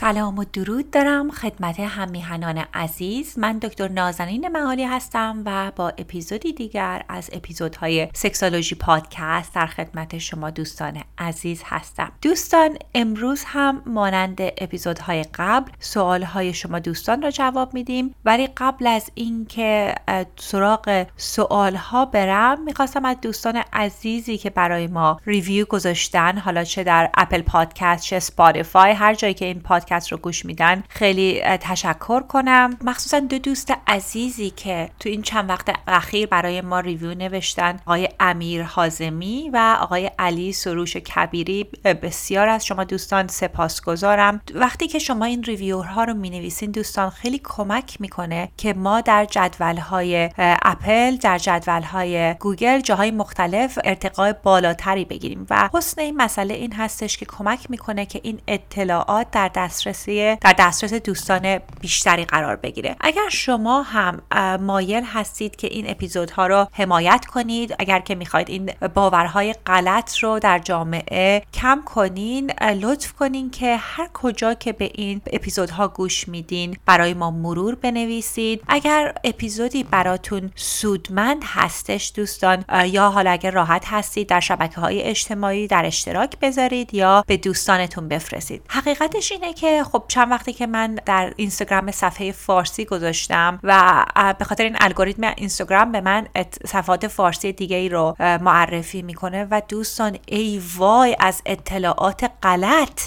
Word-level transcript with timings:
سلام 0.00 0.38
و 0.38 0.44
درود 0.52 0.90
دارم 0.90 1.30
خدمت 1.30 1.80
هم‌میهنان 1.80 2.64
عزیز. 2.74 3.38
من 3.38 3.58
دکتر 3.58 3.88
نازنین 3.88 4.48
معالی 4.48 4.84
هستم 4.84 5.42
و 5.46 5.72
با 5.76 5.88
اپیزودی 5.88 6.52
دیگر 6.52 7.04
از 7.08 7.30
اپیزودهای 7.32 8.08
Sexology 8.14 8.74
Podcast 8.74 9.54
در 9.54 9.66
خدمت 9.66 10.18
شما 10.18 10.50
دوستان 10.50 11.02
عزیز 11.18 11.62
هستم. 11.64 12.12
دوستان 12.22 12.76
امروز 12.94 13.44
هم 13.46 13.82
مانند 13.86 14.40
اپیزودهای 14.40 15.24
قبل 15.34 15.72
سوالهای 15.80 16.54
شما 16.54 16.78
دوستان 16.78 17.22
را 17.22 17.30
جواب 17.30 17.74
میدیم. 17.74 18.14
ولی 18.24 18.48
قبل 18.56 18.86
از 18.86 19.10
اینکه 19.14 19.94
سراغ 20.36 21.06
سوالها 21.16 22.04
برم 22.04 22.60
می‌خواستم 22.60 23.04
از 23.04 23.16
دوستان 23.22 23.62
عزیزی 23.72 24.38
که 24.38 24.50
برای 24.50 24.86
ما 24.86 25.20
review 25.26 25.64
گذاشتن 25.64 26.38
حالا 26.38 26.64
چه 26.64 26.84
در 26.84 27.10
Apple 27.14 27.42
Podcast 27.42 28.04
چه 28.04 28.18
Spotify 28.18 28.92
هر 28.92 29.14
جایی 29.14 29.34
که 29.34 29.44
این 29.44 29.60
پادکست 29.60 29.85
پادکست 29.86 30.12
رو 30.12 30.18
گوش 30.18 30.44
میدن 30.44 30.84
خیلی 30.88 31.40
تشکر 31.40 32.20
کنم. 32.20 32.76
مخصوصا 32.84 33.20
دو 33.20 33.38
دوست 33.38 33.72
عزیزی 33.86 34.50
که 34.50 34.90
تو 35.00 35.08
این 35.08 35.22
چند 35.22 35.50
وقت 35.50 35.74
اخیر 35.88 36.26
برای 36.26 36.60
ما 36.60 36.80
review 36.80 37.14
نوشتن 37.14 37.80
آقای 37.86 38.08
امیر 38.20 38.62
حازمی 38.62 39.50
و 39.52 39.76
آقای 39.80 40.10
علی 40.18 40.52
سروش 40.52 40.96
کبیری. 40.96 41.64
بسیار 42.02 42.48
از 42.48 42.66
شما 42.66 42.84
دوستان 42.84 43.28
سپاسگزارم. 43.28 44.40
وقتی 44.54 44.88
که 44.88 44.98
شما 44.98 45.24
این 45.24 45.42
review 45.42 45.95
ها 45.95 46.04
رو 46.04 46.14
می 46.14 46.30
نویسین 46.30 46.70
دوستان 46.70 47.10
خیلی 47.10 47.40
کمک 47.44 48.00
می‌کنه 48.00 48.48
که 48.56 48.74
ما 48.74 49.00
در 49.00 49.24
جدول 49.24 49.76
های 49.76 50.30
اپل 50.38 51.16
در 51.16 51.38
جدول 51.38 51.82
های 51.82 52.34
گوگل 52.34 52.80
جاهای 52.80 53.10
مختلف 53.10 53.78
ارتقای 53.84 54.34
بالاتری 54.42 55.04
بگیریم. 55.04 55.46
و 55.50 55.70
حسن 55.74 56.00
این 56.00 56.16
مسئله 56.16 56.54
این 56.54 56.72
هستش 56.72 57.18
که 57.18 57.26
کمک 57.26 57.70
می‌کنه 57.70 58.06
که 58.06 58.20
این 58.22 58.40
اطلاعات 58.48 59.30
در 59.30 59.48
دسترسی 59.76 60.36
در 60.36 60.54
دسترس 60.58 60.94
دوستان 60.94 61.58
بیشتری 61.80 62.24
قرار 62.24 62.56
بگیره. 62.56 62.96
اگر 63.00 63.28
شما 63.28 63.82
هم 63.82 64.22
مایل 64.60 65.04
هستید 65.04 65.56
که 65.56 65.66
این 65.66 65.90
اپیزودها 65.90 66.46
رو 66.46 66.66
حمایت 66.72 67.26
کنید 67.26 67.74
اگر 67.78 68.00
که 68.00 68.14
می‌خواید 68.14 68.50
این 68.50 68.70
باورهای 68.94 69.54
غلط 69.66 70.18
رو 70.18 70.38
در 70.38 70.58
جامعه 70.58 71.42
کم 71.54 71.82
کنین 71.84 72.50
لطف 72.80 73.12
کنین 73.12 73.50
که 73.50 73.76
هر 73.76 74.08
کجا 74.14 74.54
که 74.54 74.72
به 74.72 74.90
این 74.94 75.20
اپیزودها 75.32 75.88
گوش 75.88 76.28
میدین 76.28 76.76
برای 76.86 77.14
ما 77.14 77.30
مرور 77.30 77.74
بنویسید. 77.74 78.62
اگر 78.68 79.14
اپیزودی 79.24 79.84
براتون 79.84 80.50
سودمند 80.54 81.42
هستش 81.44 82.12
دوستان 82.14 82.64
یا 82.86 83.10
حالا 83.10 83.30
اگر 83.30 83.50
راحت 83.50 83.84
هستید 83.86 84.28
در 84.28 84.40
شبکه 84.40 84.80
های 84.80 85.02
اجتماعی 85.02 85.66
در 85.66 85.86
اشتراک 85.86 86.38
بذارید 86.38 86.94
یا 86.94 87.24
به 87.26 87.36
دوستانتون 87.36 88.08
بفرستید. 88.08 88.62
حقیقتش 88.68 89.32
اینه 89.32 89.52
که 89.52 89.65
خب 89.92 90.04
چند 90.08 90.30
وقتی 90.30 90.52
که 90.52 90.66
من 90.66 90.98
در 91.06 91.32
اینستاگرام 91.36 91.90
صفحه 91.90 92.32
فارسی 92.32 92.84
گذاشتم 92.84 93.60
و 93.62 94.04
به 94.38 94.44
خاطر 94.44 94.64
این 94.64 94.76
الگوریتم 94.80 95.32
اینستاگرام 95.36 95.92
به 95.92 96.00
من 96.00 96.28
صفحات 96.66 97.06
فارسی 97.06 97.52
دیگه 97.52 97.76
ای 97.76 97.88
رو 97.88 98.16
معرفی 98.20 99.02
می‌کنه 99.02 99.46
و 99.50 99.62
دوستان 99.68 100.18
ای 100.26 100.62
وای 100.76 101.16
از 101.20 101.42
اطلاعات 101.46 102.30
غلط. 102.42 103.00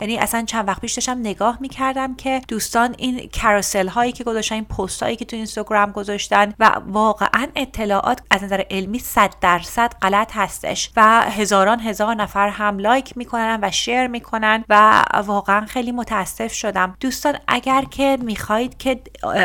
یعنی 0.00 0.18
اصلا 0.18 0.44
چند 0.44 0.68
وقت 0.68 0.80
پیش 0.80 0.94
داشتم 0.94 1.18
نگاه 1.18 1.58
می‌کردم 1.60 2.14
که 2.14 2.42
دوستان 2.48 2.94
این 2.98 3.30
کاروسل 3.42 3.88
هایی 3.88 4.12
که 4.12 4.24
گذاشتن 4.24 4.54
این 4.54 4.64
پست 4.64 5.02
هایی 5.02 5.16
که 5.16 5.24
تو 5.24 5.36
اینستاگرام 5.36 5.92
گذاشتن 5.92 6.54
و 6.58 6.80
واقعا 6.86 7.46
اطلاعات 7.56 8.20
از 8.30 8.44
نظر 8.44 8.62
علمی 8.70 8.98
100 8.98 9.34
درصد 9.40 9.92
غلط 10.02 10.30
هستش 10.34 10.90
و 10.96 11.22
هزاران 11.30 11.80
هزار 11.80 12.14
نفر 12.14 12.48
هم 12.48 12.78
لایک 12.78 13.16
می‌کنن 13.16 13.58
و 13.62 13.70
شیر 13.70 14.06
می‌کنن 14.06 14.64
و 14.68 15.04
واقعا 15.26 15.66
خیلی 15.66 15.92
متاسف 15.92 16.52
شدم. 16.52 16.96
دوستان 17.00 17.38
اگر 17.48 17.84
که 17.84 18.18
می‌خواهید 18.22 18.78
که 18.78 19.00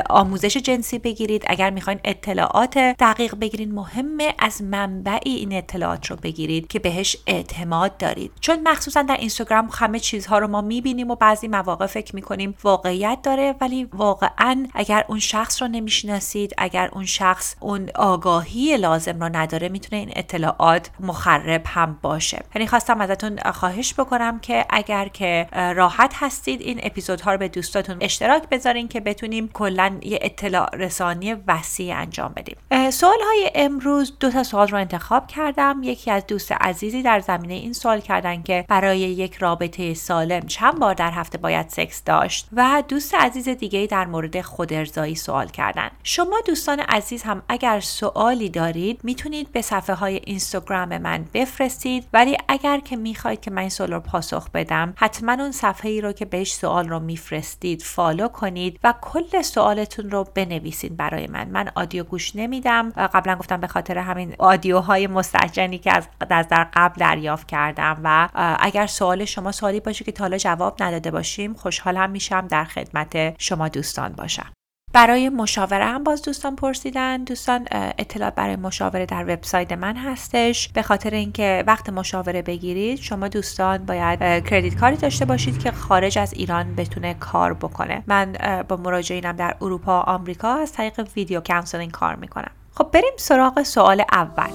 آموزش 0.10 0.58
جنسی 0.58 1.00
بگیرید 1.00 1.44
اگر 1.48 1.70
می‌خواین 1.70 2.00
اطلاعات 2.04 2.78
دقیق 2.78 3.36
بگیرید 3.36 3.74
مهمه 3.74 4.34
از 4.40 4.62
منبعی 4.62 5.36
این 5.36 5.54
اطلاعات 5.54 6.06
رو 6.08 6.16
بگیرید 6.16 6.68
که 6.68 6.80
بهش 6.80 7.18
اعتماد 7.28 7.98
دارید. 7.98 8.32
چون 8.42 8.60
مخصوصا 8.64 9.02
در 9.02 9.18
اینستاگرام 9.18 9.70
همه 9.74 10.00
چیزها 10.00 10.41
رو 10.42 10.48
ما 10.48 10.62
می‌بینیم 10.62 11.12
و 11.12 11.16
بعضی 11.16 11.48
مواقع 11.48 11.86
فکر 11.86 12.16
می‌کنیم 12.16 12.56
واقعیت 12.64 13.18
داره 13.24 13.56
ولی 13.62 13.84
واقعا 13.84 14.68
اگر 14.74 15.06
اون 15.08 15.20
شخص 15.20 15.62
رو 15.62 15.68
نمی‌شناسید 15.68 16.54
اگر 16.58 16.90
اون 16.94 17.06
شخص 17.06 17.56
اون 17.60 17.90
آگاهی 17.96 18.78
لازم 18.78 19.24
رو 19.24 19.36
نداره 19.36 19.70
می‌تونه 19.70 20.00
این 20.00 20.12
اطلاعات 20.16 20.90
مخرب 21.00 21.64
هم 21.66 22.00
باشه. 22.02 22.44
یعنی 22.56 22.68
خواستم 22.68 23.02
ازتون 23.02 23.40
خواهش 23.52 23.94
بکنم 23.94 24.40
که 24.40 24.66
اگر 24.70 25.08
که 25.08 25.48
راحت 25.76 26.14
هستید 26.16 26.62
این 26.62 26.80
اپیزودها 26.84 27.32
رو 27.32 27.38
به 27.38 27.48
دوستاتون 27.48 27.98
اشتراک 28.02 28.50
بذارین 28.50 28.88
که 28.88 29.00
بتونیم 29.00 29.48
کلا 29.48 29.98
یه 30.02 30.20
اطلاع 30.22 30.76
رسانی 30.76 31.34
وسیع 31.34 31.96
انجام 31.96 32.34
بدیم. 32.36 32.58
سوال 32.92 33.18
های 33.26 33.52
امروز 33.56 34.14
دو 34.20 34.32
تا 34.32 34.44
سوال 34.44 34.68
رو 34.68 34.78
انتخاب 34.78 35.28
کردم. 35.28 35.82
یکی 35.84 36.12
از 36.12 36.26
دوست 36.28 36.52
عزیزی 36.52 37.04
در 37.04 37.20
زمینه 37.20 37.54
این 37.54 37.74
سوال 37.74 38.02
کردن 38.02 38.44
که 38.44 38.66
برای 38.68 39.00
یک 39.00 39.36
رابطه 39.36 39.94
سال 39.94 40.31
چند 40.40 40.80
بار 40.80 40.94
در 40.94 41.12
هفته 41.12 41.38
باید 41.38 41.70
سکس 41.70 42.04
داشت 42.04 42.48
و 42.54 42.84
دوست 42.88 43.16
عزیز 43.16 43.50
دیگه 43.50 43.88
در 43.88 44.06
مورد 44.06 44.42
خودارضایی 44.42 45.16
سوال 45.16 45.48
کردن 45.48 45.90
شما 46.04 46.42
دوستان 46.46 46.80
عزیز 46.80 47.24
هم 47.24 47.42
اگر 47.50 47.80
سوالی 47.80 48.50
دارید 48.50 49.00
می‌تونید 49.04 49.52
به 49.52 49.62
صفحه 49.62 49.96
های 49.96 50.22
اینستاگرام 50.26 50.98
من 50.98 51.26
بفرستید. 51.34 52.08
ولی 52.14 52.38
اگر 52.48 52.80
که 52.80 52.96
می‌خواید 52.96 53.42
که 53.42 53.52
من 53.52 53.58
این 53.58 53.70
سوال 53.70 53.94
رو 53.94 54.00
پاسخ 54.00 54.50
بدم 54.50 54.94
حتما 54.98 55.34
اون 55.34 55.52
صفحه 55.52 55.92
ای 55.92 56.02
رو 56.02 56.12
که 56.12 56.26
بهش 56.26 56.54
سوال 56.54 56.90
رو 56.90 57.00
میفرستید 57.00 57.82
فالو 57.82 58.28
کنید 58.28 58.80
و 58.84 58.94
کل 59.02 59.42
سوالتون 59.42 60.12
رو 60.12 60.28
بنویسید 60.36 60.98
برای 60.98 61.28
من. 61.28 61.48
من 61.48 61.72
آدیو 61.76 62.04
گوش 62.04 62.36
نمیدم. 62.36 62.90
قبلا 62.90 63.36
گفتم 63.36 63.62
به 63.62 63.68
خاطر 63.68 63.98
همین 63.98 64.36
آدیوهای 64.40 65.08
مستجنی 65.08 65.78
که 65.78 65.92
از 66.30 66.48
در 66.48 66.68
قبل 66.74 67.00
دریافت 67.00 67.48
کردم 67.48 68.02
و 68.04 68.30
اگر 68.60 68.88
سوال 68.88 69.26
شما 69.26 69.52
سوالی 69.52 69.80
باشه 69.80 70.06
که 70.06 70.12
حالا 70.22 70.38
جواب 70.38 70.84
نداده 70.84 71.12
باشیم 71.12 71.54
خوشحالم 71.54 72.10
میشم 72.10 72.48
در 72.48 72.64
خدمت 72.64 73.42
شما 73.42 73.68
دوستان 73.68 74.12
باشم. 74.12 74.52
برای 74.94 75.30
مشاوره 75.30 75.86
هم 75.86 76.04
باز 76.04 76.22
دوستان 76.22 76.56
پرسیدن. 76.56 77.24
دوستان 77.24 77.68
اطلاع 77.72 78.30
برای 78.30 78.56
مشاوره 78.56 79.06
در 79.06 79.24
وبسایت 79.24 79.72
من 79.72 79.96
هستش. 79.96 80.70
به 80.70 80.82
خاطر 80.82 81.10
اینکه 81.10 81.64
وقت 81.68 81.90
مشاوره 81.90 82.42
بگیرید 82.42 83.00
شما 83.00 83.28
دوستان 83.28 83.78
باید 83.78 84.20
کردیت 84.20 84.76
کاری 84.76 84.96
داشته 84.96 85.26
باشید 85.26 85.60
که 85.60 85.72
خارج 85.72 86.18
از 86.18 86.34
ایران 86.34 86.76
بتونه 86.76 87.14
کار 87.14 87.54
بکنه. 87.54 88.04
من 88.08 88.36
با 88.70 88.76
مراجعینم 88.76 89.36
در 89.36 89.56
اروپا 89.62 90.02
و 90.02 90.10
آمریکا 90.10 90.54
از 90.54 90.74
طریق 90.74 91.08
video 91.16 91.42
counseling 91.42 91.92
کار 91.92 92.16
می‌کنم. 92.16 92.52
خب 92.76 92.90
بریم 92.94 93.14
سراغ 93.18 93.64
سوال 93.64 94.04
اول. 94.12 94.50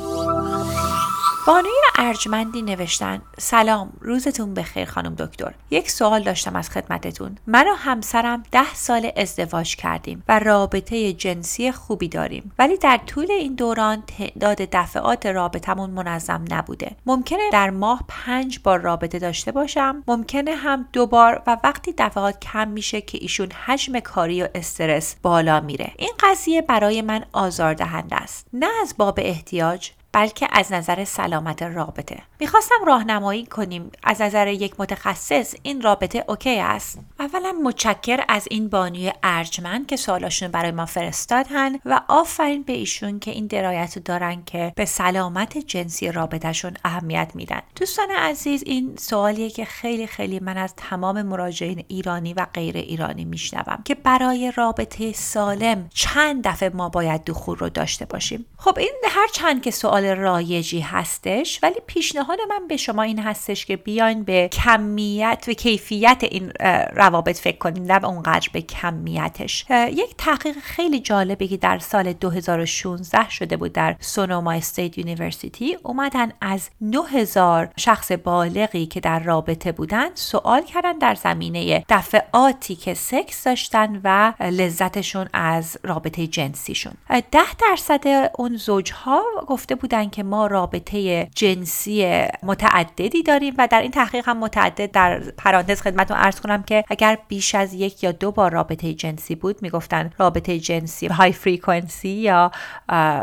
بانوی 1.46 1.70
ارجمندی 1.98 2.62
نوشتن 2.62 3.22
سلام 3.38 3.92
روزتون 4.00 4.54
بخیر 4.54 4.84
خانم 4.84 5.14
دکتر. 5.14 5.54
یک 5.70 5.90
سوال 5.90 6.22
داشتم 6.22 6.56
از 6.56 6.70
خدمتتون. 6.70 7.38
من 7.46 7.68
و 7.68 7.74
همسرم 7.74 8.42
ده 8.52 8.74
سال 8.74 9.10
ازدواج 9.16 9.76
کردیم 9.76 10.22
و 10.28 10.38
رابطه 10.38 11.12
جنسی 11.12 11.72
خوبی 11.72 12.08
داریم. 12.08 12.52
ولی 12.58 12.76
در 12.76 13.00
طول 13.06 13.30
این 13.30 13.54
دوران 13.54 14.02
تعداد 14.18 14.56
دفعات 14.56 15.26
رابطمون 15.26 15.90
منظم 15.90 16.44
نبوده. 16.50 16.96
ممکنه 17.06 17.50
در 17.52 17.70
ماه 17.70 18.04
پنج 18.08 18.58
بار 18.64 18.80
رابطه 18.80 19.18
داشته 19.18 19.52
باشم. 19.52 20.02
ممکنه 20.08 20.54
هم 20.54 20.88
دو 20.92 21.06
بار 21.06 21.42
و 21.46 21.56
وقتی 21.64 21.94
دفعات 21.98 22.40
کم 22.40 22.68
میشه 22.68 23.00
که 23.00 23.18
ایشون 23.20 23.48
حجم 23.66 24.00
کاری 24.00 24.42
و 24.42 24.48
استرس 24.54 25.16
بالا 25.22 25.60
میره. 25.60 25.92
این 25.98 26.12
قضیه 26.20 26.62
برای 26.62 27.02
من 27.02 27.24
آزاردهنده 27.32 28.16
است. 28.16 28.46
نه 28.52 28.68
از 28.82 28.94
باب 28.98 29.18
احتیاج 29.22 29.90
بلکه 30.16 30.48
از 30.52 30.72
نظر 30.72 31.04
سلامت 31.04 31.62
رابطه. 31.62 32.22
می‌خواستم 32.40 32.74
راهنمایی 32.86 33.46
کنیم. 33.46 33.90
از 34.02 34.20
نظر 34.20 34.48
یک 34.48 34.74
متخصص 34.78 35.54
این 35.62 35.82
رابطه 35.82 36.24
اوکی 36.28 36.58
است؟ 36.58 36.98
اولا 37.20 37.54
متشکر 37.64 38.24
از 38.28 38.48
این 38.50 38.68
بانوی 38.68 39.12
ارجمند 39.22 39.86
که 39.86 39.96
سوالاشون 39.96 40.48
برای 40.48 40.70
ما 40.70 40.86
فرستادن 40.86 41.72
و 41.84 42.00
آفرین 42.08 42.62
به 42.62 42.72
ایشون 42.72 43.18
که 43.18 43.30
این 43.30 43.46
درایت 43.46 43.98
دارن 43.98 44.44
که 44.44 44.72
به 44.76 44.84
سلامت 44.84 45.58
جنسی 45.58 46.12
رابطهشون 46.12 46.74
اهمیت 46.84 47.30
میدن. 47.34 47.60
دوستان 47.76 48.10
عزیز 48.10 48.62
این 48.66 48.96
سوالیه 48.98 49.50
که 49.50 49.64
خیلی 49.64 50.06
خیلی 50.06 50.40
من 50.40 50.56
از 50.56 50.74
تمام 50.76 51.22
مراجعین 51.22 51.84
ایرانی 51.88 52.34
و 52.34 52.46
غیر 52.54 52.76
ایرانی 52.76 53.24
میشنوم 53.24 53.82
که 53.84 53.94
برای 53.94 54.52
رابطه 54.56 55.12
سالم 55.12 55.88
چند 55.94 56.46
دفعه 56.46 56.68
ما 56.68 56.88
باید 56.88 57.24
دخول 57.24 57.58
رو 57.58 57.68
داشته 57.68 58.04
باشیم. 58.04 58.46
خب 58.58 58.78
این 58.78 58.94
هر 59.10 59.28
چند 59.32 59.62
که 59.62 59.70
سوال 59.70 60.05
رایجی 60.14 60.80
هستش 60.80 61.60
ولی 61.62 61.80
پیشنهاد 61.86 62.38
من 62.48 62.68
به 62.68 62.76
شما 62.76 63.02
این 63.02 63.18
هستش 63.18 63.66
که 63.66 63.76
بیاین 63.76 64.22
به 64.22 64.48
کمیت 64.48 65.44
و 65.48 65.52
کیفیت 65.52 66.24
این 66.30 66.52
روابط 66.92 67.38
فکر 67.38 67.58
کنیم 67.58 67.92
نه 67.92 68.04
اونقدر 68.04 68.48
به 68.52 68.60
کمیتش. 68.60 69.66
یک 69.70 70.14
تحقیق 70.18 70.56
خیلی 70.58 71.00
جالبی 71.00 71.48
که 71.48 71.56
در 71.56 71.78
سال 71.78 72.12
2016 72.12 73.30
شده 73.30 73.56
بود 73.56 73.72
در 73.72 73.96
Sonoma 74.00 74.52
State 74.52 74.98
University. 74.98 75.76
اومدن 75.82 76.32
از 76.40 76.70
9000 76.80 77.68
شخص 77.76 78.12
بالغی 78.12 78.86
که 78.86 79.00
در 79.00 79.18
رابطه 79.18 79.72
بودن 79.72 80.08
سوال 80.14 80.62
کردن 80.62 80.98
در 80.98 81.14
زمینه 81.14 81.84
دفعاتی 81.88 82.76
که 82.76 82.94
سکس 82.94 83.44
داشتن 83.44 84.00
و 84.04 84.32
لذتشون 84.40 85.28
از 85.32 85.78
رابطه 85.82 86.26
جنسیشون. 86.26 86.92
ده 87.30 87.54
درصد 87.70 88.30
اون 88.38 88.56
زوجها 88.56 89.22
گفته 89.46 89.74
بودن 89.74 89.95
که 90.04 90.22
ما 90.22 90.46
رابطه 90.46 91.28
جنسی 91.34 92.24
متعددی 92.42 93.22
داریم 93.22 93.54
و 93.58 93.68
در 93.70 93.82
این 93.82 93.90
تحقیق 93.90 94.28
هم 94.28 94.38
متعدد 94.38 94.90
در 94.90 95.18
پرانتز 95.18 95.80
خدمتتون 95.80 96.16
عرض 96.16 96.40
کنم 96.40 96.62
که 96.62 96.84
اگر 96.88 97.18
بیش 97.28 97.54
از 97.54 97.74
یک 97.74 98.04
یا 98.04 98.12
دو 98.12 98.30
بار 98.30 98.50
رابطه 98.52 98.94
جنسی 98.94 99.34
بود 99.34 99.62
می‌گفتن 99.62 100.10
رابطه 100.18 100.58
جنسی 100.58 101.06
high 101.16 101.32
frequency 101.32 102.08
یا 102.08 102.50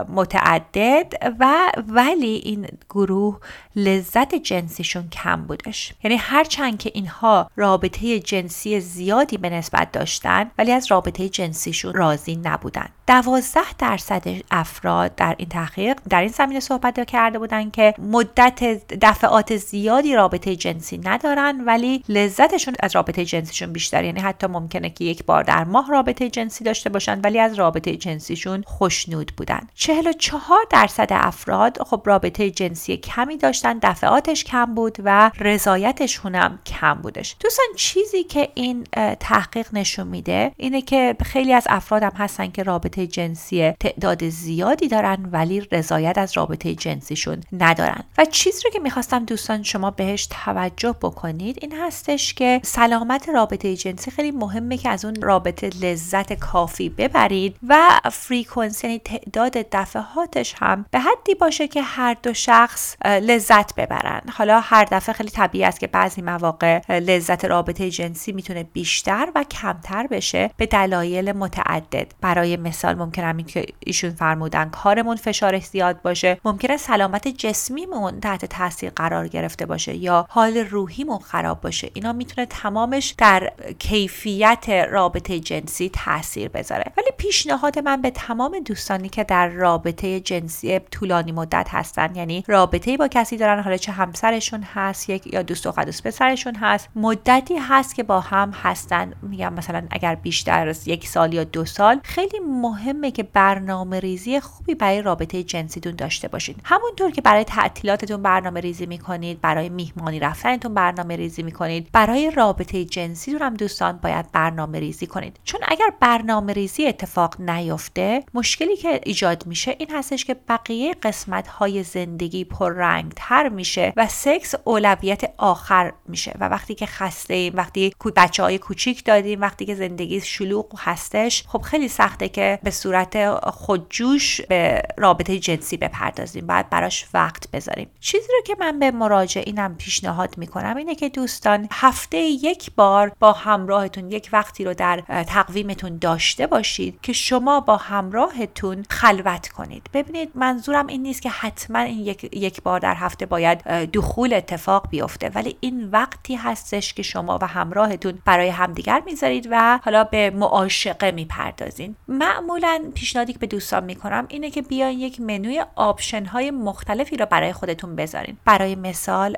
متعدد 0.09 1.13
و 1.39 1.71
ولی 1.87 2.41
این 2.45 2.67
گروه 2.89 3.39
لذت 3.75 4.35
جنسیشون 4.35 5.09
کم 5.09 5.41
بودش. 5.41 5.93
یعنی 6.03 6.17
هرچند 6.17 6.77
که 6.77 6.91
اینها 6.93 7.51
رابطه 7.55 8.19
جنسی 8.19 8.79
زیادی 8.79 9.37
به 9.37 9.49
نسبت 9.49 9.91
داشتن 9.91 10.51
ولی 10.57 10.71
از 10.71 10.91
رابطه 10.91 11.29
جنسیشون 11.29 11.93
راضی 11.93 12.35
نبودن. 12.35 12.87
دوازده 13.07 13.73
درصد 13.77 14.23
افراد 14.51 15.15
در 15.15 15.35
این 15.37 15.49
تحقیق 15.49 15.97
در 16.09 16.19
این 16.21 16.29
زمینه 16.29 16.59
صحبت 16.63 17.05
کرده 17.05 17.39
بودن 17.39 17.69
که 17.69 17.93
مدت 17.97 18.63
دفعات 19.01 19.55
زیادی 19.57 20.15
رابطه 20.15 20.55
جنسی 20.55 20.97
ندارن 20.97 21.63
ولی 21.65 22.03
لذتشون 22.09 22.73
از 22.79 22.95
رابطه 22.95 23.25
جنسیشون 23.25 23.73
بیشتر. 23.73 24.03
یعنی 24.03 24.19
حتی 24.19 24.47
ممکنه 24.47 24.89
که 24.89 25.05
یک 25.05 25.25
بار 25.25 25.43
در 25.43 25.63
ماه 25.63 25.89
رابطه 25.89 26.29
جنسی 26.29 26.63
داشته 26.63 26.89
باشن 26.89 27.21
ولی 27.21 27.39
از 27.39 27.53
رابطه 27.53 27.95
جنسیشون 27.95 28.63
خوشنود 28.67 29.31
بودن. 29.37 29.67
44 29.73 30.59
درصد 30.69 31.07
افراد 31.11 31.83
خب 31.83 32.01
رابطه 32.05 32.51
جنسی 32.51 32.97
کمی 32.97 33.37
داشتن 33.37 33.79
دفعاتش 33.81 34.43
کم 34.43 34.75
بود 34.75 34.97
و 35.03 35.31
رضایتشون 35.39 36.35
هم 36.35 36.59
کم 36.65 36.93
بودش. 36.93 37.35
دوستان 37.39 37.65
چیزی 37.75 38.23
که 38.23 38.49
این 38.53 38.83
تحقیق 39.19 39.67
نشون 39.73 40.07
میده 40.07 40.51
اینه 40.57 40.81
که 40.81 41.15
خیلی 41.25 41.53
از 41.53 41.67
افراد 41.69 42.03
هم 42.03 42.11
هستن 42.17 42.51
که 42.51 42.63
رابطه 42.63 43.07
جنسی 43.07 43.71
تعداد 43.71 44.29
زیادی 44.29 44.87
دارن 44.87 45.29
ولی 45.31 45.61
رضایت 45.71 46.17
از 46.17 46.37
رابطه 46.37 46.42
جنسیشون 46.51 47.41
ندارن. 47.51 48.03
و 48.17 48.25
چیزی 48.25 48.61
رو 48.65 48.69
که 48.71 48.79
می‌خواستم 48.79 49.25
دوستان 49.25 49.63
شما 49.63 49.91
بهش 49.91 50.27
توجه 50.45 50.95
بکنید 51.01 51.57
این 51.61 51.73
هستش 51.81 52.33
که 52.33 52.59
سلامت 52.63 53.29
رابطه 53.29 53.75
جنسی 53.75 54.11
خیلی 54.11 54.31
مهمه 54.31 54.77
که 54.77 54.89
از 54.89 55.05
اون 55.05 55.15
رابطه 55.21 55.69
لذت 55.69 56.33
کافی 56.33 56.89
ببرید 56.89 57.55
و 57.67 57.99
فریکونسی 58.11 58.87
یعنی 58.87 58.99
تعداد 58.99 59.51
دفعاتش 59.71 60.55
هم 60.57 60.85
به 60.91 60.99
حدی 60.99 61.35
باشه 61.35 61.67
که 61.67 61.81
هر 61.81 62.17
دو 62.23 62.33
شخص 62.33 62.95
لذت 63.05 63.75
ببرن. 63.75 64.21
حالا 64.33 64.59
هر 64.59 64.85
دفعه 64.91 65.13
خیلی 65.13 65.29
طبیعی 65.29 65.63
است 65.63 65.79
که 65.79 65.87
بعضی 65.87 66.21
مواقع 66.21 66.81
لذت 66.89 67.45
رابطه 67.45 67.89
جنسی 67.89 68.31
می‌تونه 68.31 68.63
بیشتر 68.63 69.31
و 69.35 69.43
کمتر 69.43 70.07
بشه 70.07 70.51
به 70.57 70.65
دلایل 70.65 71.31
متعدد. 71.31 72.11
برای 72.21 72.57
مثال 72.57 72.95
ممکن 72.95 73.23
همین 73.23 73.45
که 73.45 73.65
ایشون 73.79 74.09
فرمودن 74.11 74.69
کارمون 74.69 75.15
فشارش 75.15 75.65
زیاد 75.65 76.01
باشه 76.01 76.32
ممکنه 76.45 76.77
سلامت 76.77 77.27
جسمیمون 77.27 78.19
تحت 78.19 78.45
تاثیر 78.45 78.89
قرار 78.89 79.27
گرفته 79.27 79.65
باشه 79.65 79.95
یا 79.95 80.25
حال 80.29 80.57
روحیمون 80.57 81.19
خراب 81.19 81.61
باشه. 81.61 81.91
اینا 81.93 82.13
می‌تونه 82.13 82.45
تمامش 82.45 83.15
در 83.17 83.51
کیفیت 83.79 84.69
رابطه 84.69 85.39
جنسی 85.39 85.89
تاثیر 85.89 86.47
بذاره. 86.47 86.91
ولی 86.97 87.09
پیشنهاد 87.17 87.79
من 87.79 88.01
به 88.01 88.11
تمام 88.11 88.59
دوستانی 88.59 89.09
که 89.09 89.23
در 89.23 89.47
رابطه 89.47 90.19
جنسی 90.19 90.79
طولانی 90.79 91.31
مدت 91.31 91.67
هستن 91.69 92.15
یعنی 92.15 92.43
رابطه 92.47 92.97
با 92.97 93.07
کسی 93.07 93.37
دارن 93.37 93.63
حالا 93.63 93.77
چه 93.77 93.91
همسرشون 93.91 94.63
هست 94.63 95.09
یک 95.09 95.33
یا 95.33 95.41
دوست 95.41 95.63
دختر 95.63 95.83
دوست 95.83 96.03
پسرشون 96.03 96.55
هست 96.55 96.89
مدتی 96.95 97.57
هست 97.57 97.95
که 97.95 98.03
با 98.03 98.19
هم 98.19 98.51
هستن. 98.63 99.13
میگم 99.21 99.53
مثلا 99.53 99.83
اگر 99.91 100.15
بیشتر 100.15 100.67
از 100.67 100.87
یک 100.87 101.07
سال 101.07 101.33
یا 101.33 101.43
دو 101.43 101.65
سال 101.65 101.99
خیلی 102.03 102.39
مهمه 102.39 103.11
که 103.11 103.23
برنامه 103.23 103.99
ریزی 103.99 104.39
خوبی 104.39 104.75
برای 104.75 105.01
رابطه 105.01 105.43
جنسیتون 105.43 105.95
داشته 105.95 106.22
باشید. 106.27 106.61
همونطور 106.63 107.11
که 107.11 107.21
برای 107.21 107.43
تعطیلاتتون 107.43 108.21
برنامه 108.21 108.59
ریزی 108.59 108.85
می‌کنید 108.85 109.41
برای 109.41 109.69
میهمانی 109.69 110.19
رفتنتون 110.19 110.73
برنامه 110.73 111.15
ریزی 111.15 111.43
می‌کنید 111.43 111.89
برای 111.91 112.31
رابطه 112.31 112.85
جنسی 112.85 113.31
هم 113.31 113.53
دوستان 113.53 113.99
باید 114.03 114.31
برنامه 114.31 114.79
ریزی 114.79 115.07
کنید. 115.07 115.39
چون 115.43 115.61
اگر 115.67 115.93
برنامه 115.99 116.53
ریزی 116.53 116.87
اتفاق 116.87 117.41
نیفته 117.41 118.23
مشکلی 118.33 118.77
که 118.77 119.01
ایجاد 119.03 119.47
میشه 119.47 119.75
این 119.79 119.91
هستش 119.91 120.25
که 120.25 120.35
بقیه 120.49 120.93
قسمت 120.93 121.47
های 121.47 121.83
زندگی 121.83 122.45
پررنگ 122.45 123.13
تر 123.15 123.49
میشه 123.49 123.93
و 123.97 124.07
سکس 124.07 124.55
اولویت 124.63 125.21
آخر 125.37 125.93
میشه. 126.07 126.33
و 126.39 126.49
وقتی 126.49 126.75
که 126.75 126.85
خسته 126.85 127.33
ایم 127.33 127.53
وقتی 127.55 127.93
بچه 128.15 128.43
های 128.43 128.57
کوچیک 128.57 129.05
دادیم 129.05 129.41
وقتی 129.41 129.65
که 129.65 129.75
زندگی 129.75 130.21
شلوغ 130.21 130.65
هستش 130.77 131.43
خب 131.47 131.61
خیلی 131.61 131.87
سخته 131.87 132.29
که 132.29 132.59
به 132.63 132.71
صورت 132.71 133.39
خودجوش 133.49 134.41
به 134.41 134.81
رابطه 134.97 135.39
جنسی 135.39 135.77
بپردازیم. 135.77 136.12
باید 136.21 136.69
براش 136.69 137.05
وقت 137.13 137.51
بذاریم. 137.51 137.89
چیزی 137.99 138.27
رو 138.27 138.41
که 138.45 138.55
من 138.59 138.79
به 138.79 138.91
مراجعینم 138.91 139.75
پیشنهاد 139.75 140.37
می‌کنم 140.37 140.77
اینه 140.77 140.95
که 140.95 141.09
دوستان 141.09 141.67
هفته 141.71 142.17
یک 142.17 142.71
بار 142.75 143.11
با 143.19 143.31
همراهتون 143.31 144.11
یک 144.11 144.29
وقتی 144.33 144.63
رو 144.63 144.73
در 144.73 145.03
تقویمتون 145.27 145.97
داشته 145.97 146.47
باشید 146.47 146.99
که 147.01 147.13
شما 147.13 147.59
با 147.59 147.77
همراهتون 147.77 148.85
خلوت 148.89 149.47
کنید. 149.47 149.89
ببینید 149.93 150.31
منظورم 150.35 150.87
این 150.87 151.01
نیست 151.01 151.21
که 151.21 151.29
حتما 151.29 151.79
این 151.79 151.99
یک, 151.99 152.29
یک 152.33 152.61
بار 152.61 152.79
در 152.79 152.95
هفته 152.95 153.25
باید 153.25 153.63
دخول 153.91 154.33
اتفاق 154.33 154.89
بیفته 154.89 155.29
ولی 155.29 155.57
این 155.59 155.89
وقتی 155.89 156.35
هستش 156.35 156.93
که 156.93 157.03
شما 157.03 157.39
و 157.41 157.47
همراهتون 157.47 158.19
برای 158.25 158.49
همدیگر 158.49 159.01
می‌ذارید 159.05 159.47
و 159.51 159.79
حالا 159.83 160.03
به 160.03 160.29
معاشقه 160.29 161.11
می‌پردازین. 161.11 161.95
معمولا 162.07 162.91
پیشنهادی 162.95 163.33
که 163.33 163.39
به 163.39 163.47
دوستان 163.47 163.83
می‌کنم 163.83 164.25
اینه 164.27 164.49
که 164.51 164.61
بیاین 164.61 164.99
یک 164.99 165.21
منوی 165.21 165.65
option 166.03 166.25
های 166.25 166.51
مختلفی 166.51 167.17
رو 167.17 167.25
برای 167.25 167.53
خودتون 167.53 167.95
بذارین. 167.95 168.37
برای 168.45 168.75
مثال 168.75 169.37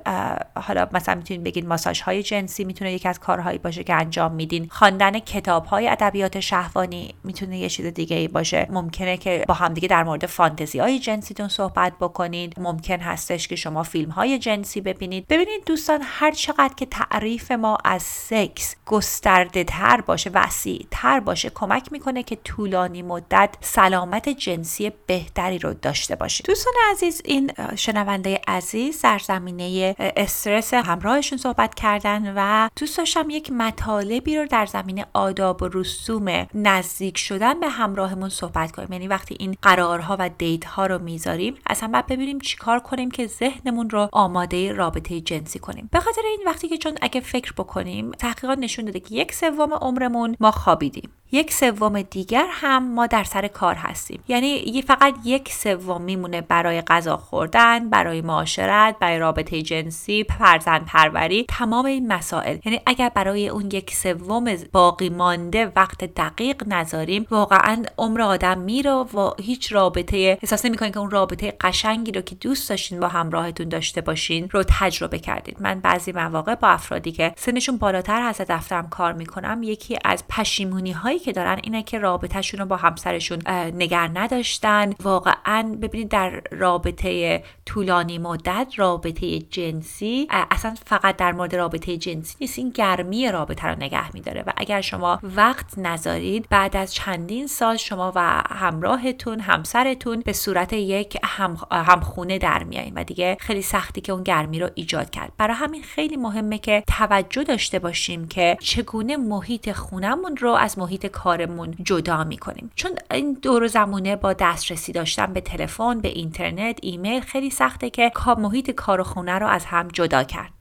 حالا 0.56 0.88
مثلا 0.92 1.16
می‌تونید 1.16 1.44
بگین 1.44 1.68
ماساژ 1.68 2.02
های 2.02 2.24
جنسی 2.24 2.64
می‌تونه 2.64 2.94
یکی 2.94 3.08
از 3.08 3.20
کارهایی 3.20 3.58
باشه 3.58 3.84
که 3.84 3.94
انجام 3.94 4.32
میدین. 4.32 4.68
خواندن 4.72 5.20
کتاب 5.20 5.66
های 5.66 5.88
ادبیات 5.88 6.40
شهوانی 6.40 7.14
می‌تونه 7.24 7.58
یه 7.58 7.70
چیز 7.70 7.86
دیگه 7.86 8.18
ای 8.18 8.28
باشه. 8.28 8.68
ممکنه 8.70 9.18
که 9.18 9.46
با 9.48 9.54
همدیگه 9.54 9.88
در 9.88 10.04
مورد 10.04 10.26
فانتزی 10.26 10.80
های 10.80 11.00
جنسیتون 11.00 11.48
صحبت 11.48 11.94
بکنید. 12.00 12.60
ممکن 12.60 13.00
هستش 13.00 13.48
که 13.48 13.56
شما 13.56 13.84
فیلم 13.84 14.12
های 14.12 14.40
جنسی 14.40 14.82
ببینید. 14.82 15.28
ببینید 15.28 15.66
دوستان 15.66 16.00
هر 16.04 16.32
چقدر 16.32 16.74
که 16.78 16.86
تعریف 16.86 17.52
ما 17.52 17.78
از 17.84 18.04
سکس 18.04 18.76
گسترده 18.86 19.64
تر 19.64 20.02
باشه 20.02 20.30
وسیع 20.34 20.88
تر 20.92 21.20
باشه 21.20 21.50
کمک 21.50 21.92
می‌کنه 21.92 22.24
که 22.24 22.36
طولانی 22.36 23.02
مدت 23.02 23.56
سلامت 23.62 24.30
جنسی 24.30 24.92
بهتری 25.08 25.60
رو 25.60 25.74
داشته 25.74 26.16
باشید. 26.16 26.46
دوستان 26.56 26.74
عزیز 26.92 27.22
این 27.26 27.52
شنونده 27.76 28.42
عزیز 28.48 29.02
در 29.02 29.20
زمینه 29.20 29.96
استرس 30.00 30.74
همراهشون 30.74 31.38
صحبت 31.38 31.76
کردن 31.76 32.34
و 32.36 32.70
دوست 32.76 32.98
داشتم 32.98 33.30
یک 33.30 33.52
مطالبی 33.52 34.38
رو 34.38 34.46
در 34.46 34.66
زمینه 34.66 35.06
آداب 35.14 35.62
و 35.62 35.70
رسوم 35.74 36.48
نزدیک 36.54 37.18
شدن 37.18 37.60
به 37.60 37.70
همراهمون 37.70 38.30
صحبت 38.30 38.72
کنیم. 38.72 38.92
یعنی 38.92 39.08
وقتی 39.08 39.36
این 39.40 39.56
قرارها 39.62 40.16
و 40.20 40.30
دیت 40.38 40.66
ها 40.66 40.86
رو 40.86 41.00
می‌ذاریم 41.00 41.56
اصلا 41.68 41.90
باید 41.90 42.08
ببینیم 42.08 42.40
چیکار 42.40 42.80
کنیم 42.80 43.12
که 43.12 43.28
ذهنمون 43.28 43.90
رو 43.90 44.10
آماده 44.12 44.74
رابطه 44.74 45.22
جنسی 45.22 45.60
کنیم. 45.60 45.90
به 45.92 46.00
خاطر 46.00 46.22
این 46.26 46.40
وقتی 46.46 46.68
که 46.68 46.78
چون 46.78 46.94
اگه 47.02 47.22
فکر 47.22 47.54
بکنیم 47.58 48.12
تحقیقات 48.12 48.58
نشون 48.58 48.86
داده 48.86 49.00
که 49.00 49.16
یک 49.16 49.34
سوم 49.34 49.74
عمرمون 49.74 50.36
ما 50.40 50.52
خوابیدیم. 50.52 51.10
یک 51.32 51.54
سوم 51.54 52.02
دیگر 52.02 52.46
هم 52.52 52.94
ما 52.94 53.08
در 53.08 53.24
سر 53.24 53.48
کار 53.48 53.76
هستیم. 53.76 54.24
یعنی 54.28 54.82
فقط 54.82 55.16
یک 55.24 55.52
سوم 55.52 56.02
میمونه 56.02 56.42
برای 56.42 56.82
غذا 56.82 57.18
خوردن 57.18 57.90
برای 57.90 58.22
معاشرت 58.22 58.96
برای 59.00 59.20
رابطه 59.20 59.62
جنسی 59.62 60.26
فرزند 60.40 60.86
پروری 60.86 61.46
تمام 61.50 61.86
این 61.86 62.08
مسائل. 62.08 62.58
یعنی 62.66 62.80
اگر 62.86 63.10
برای 63.10 63.50
اون 63.50 63.70
یک 63.72 63.94
سوم 63.96 64.56
باقی 64.72 65.10
مانده 65.10 65.72
وقت 65.76 66.04
دقیق 66.04 66.64
نذاریم 66.68 67.26
واقعا 67.32 67.84
عمر 67.98 68.22
آدم 68.22 68.58
میره 68.58 68.92
و 68.92 69.32
هیچ 69.42 69.74
رابطه 69.74 70.38
احساس 70.42 70.66
نمی‌کنین 70.66 70.92
که 70.92 71.00
اون 71.00 71.12
رابطه 71.12 71.54
قشنگی 71.62 72.12
رو 72.12 72.22
که 72.22 72.36
دوست 72.36 72.70
داشتین 72.70 73.00
با 73.00 73.08
همراهتون 73.08 73.70
داشته 73.70 74.02
باشین 74.02 74.50
رو 74.52 74.64
تجربه 74.80 75.20
کردید 75.20 75.58
من 75.62 75.80
بعضی 75.80 76.12
مواقع 76.12 76.56
با 76.56 76.68
افرادی 76.68 77.12
که 77.12 77.34
سنشون 77.38 77.78
بالاتر 77.78 78.22
هست 78.22 78.42
دفترم 78.42 78.90
کار 78.90 79.14
می‌کنم 79.14 79.64
یکی 79.64 79.98
از 80.06 80.24
پشیمونی 80.30 80.92
هایی 81.16 81.26
که 81.26 81.32
دارن 81.32 81.60
اینه 81.64 81.84
که 81.84 82.00
رابطهشون 82.00 82.60
رو 82.60 82.66
با 82.66 82.76
همسرشون 82.76 83.42
نگر 83.76 84.10
نداشتن. 84.14 84.94
واقعا 85.04 85.76
ببینید 85.82 86.10
در 86.10 86.42
رابطه 86.52 87.44
طولانی 87.66 88.18
مدت 88.18 88.74
رابطه 88.76 89.40
جنسی 89.40 90.28
اصلا 90.30 90.76
فقط 90.86 91.16
در 91.16 91.32
مورد 91.32 91.56
رابطه 91.56 91.98
جنسی 91.98 92.36
نیست. 92.42 92.60
این 92.60 92.70
گرمی 92.70 93.32
رابطه 93.32 93.68
رو 93.68 93.76
نگه 93.76 94.12
میداره 94.14 94.44
و 94.48 94.52
اگر 94.58 94.82
شما 94.82 95.20
وقت 95.24 95.80
نذارید 95.80 96.50
بعد 96.50 96.78
از 96.78 96.94
چندین 96.94 97.48
سال 97.48 97.78
شما 97.78 98.12
و 98.16 98.44
همراهتون 98.50 99.40
همسرتون 99.40 100.20
به 100.20 100.34
صورت 100.34 100.74
یک 100.74 101.18
هم 101.24 101.58
همخونه 101.72 102.38
در 102.38 102.64
میایین 102.64 102.94
و 102.94 103.04
دیگه 103.04 103.38
خیلی 103.40 103.62
سختی 103.62 104.02
که 104.02 104.12
اون 104.12 104.24
گرمی 104.24 104.60
رو 104.60 104.70
ایجاد 104.76 105.10
کرد. 105.10 105.32
برای 105.38 105.56
همین 105.56 105.84
خیلی 105.84 106.18
مهمه 106.18 106.58
که 106.58 106.84
توجه 106.88 107.44
داشته 107.44 107.80
باشیم 107.80 108.28
که 108.28 108.58
چگونه 108.62 109.18
محیط 109.18 109.72
خونمون 109.72 110.38
رو 110.38 110.52
از 110.52 110.80
محیط 110.80 111.05
کارمون 111.08 111.76
جدا 111.84 112.24
می‌کنیم. 112.24 112.72
چون 112.76 112.92
این 113.12 113.34
دور 113.34 113.68
زمونه 113.68 114.16
با 114.16 114.34
دسترسی 114.34 114.92
داشتن 114.92 115.34
به 115.34 115.42
تلفن 115.42 116.00
به 116.02 116.08
اینترنت 116.08 116.80
ایمیل 116.82 117.22
خیلی 117.22 117.50
سخته 117.50 117.90
که 117.90 118.12
محیط 118.38 118.72
کار 118.72 119.02
و 119.02 119.04
خونه 119.04 119.40
رو 119.40 119.48
از 119.48 119.66
هم 119.66 119.88
جدا 119.88 120.24
کرد. 120.24 120.52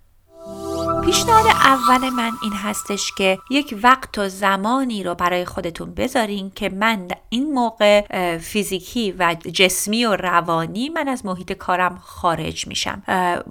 پیشنهاد 1.02 1.46
اول 1.46 2.10
من 2.10 2.30
این 2.42 2.52
هستش 2.52 3.12
که 3.18 3.38
یک 3.50 3.78
وقت 3.82 4.18
و 4.18 4.28
زمانی 4.28 5.02
رو 5.02 5.14
برای 5.14 5.44
خودتون 5.44 5.94
بذارین 5.94 6.52
که 6.54 6.68
من 6.68 7.08
این 7.28 7.52
موقع 7.52 8.00
فیزیکی 8.38 9.12
و 9.12 9.34
جسمی 9.34 10.04
و 10.04 10.16
روانی 10.16 10.88
من 10.88 11.08
از 11.08 11.26
محیط 11.26 11.52
کارم 11.52 11.98
خارج 12.02 12.66
میشم. 12.66 13.02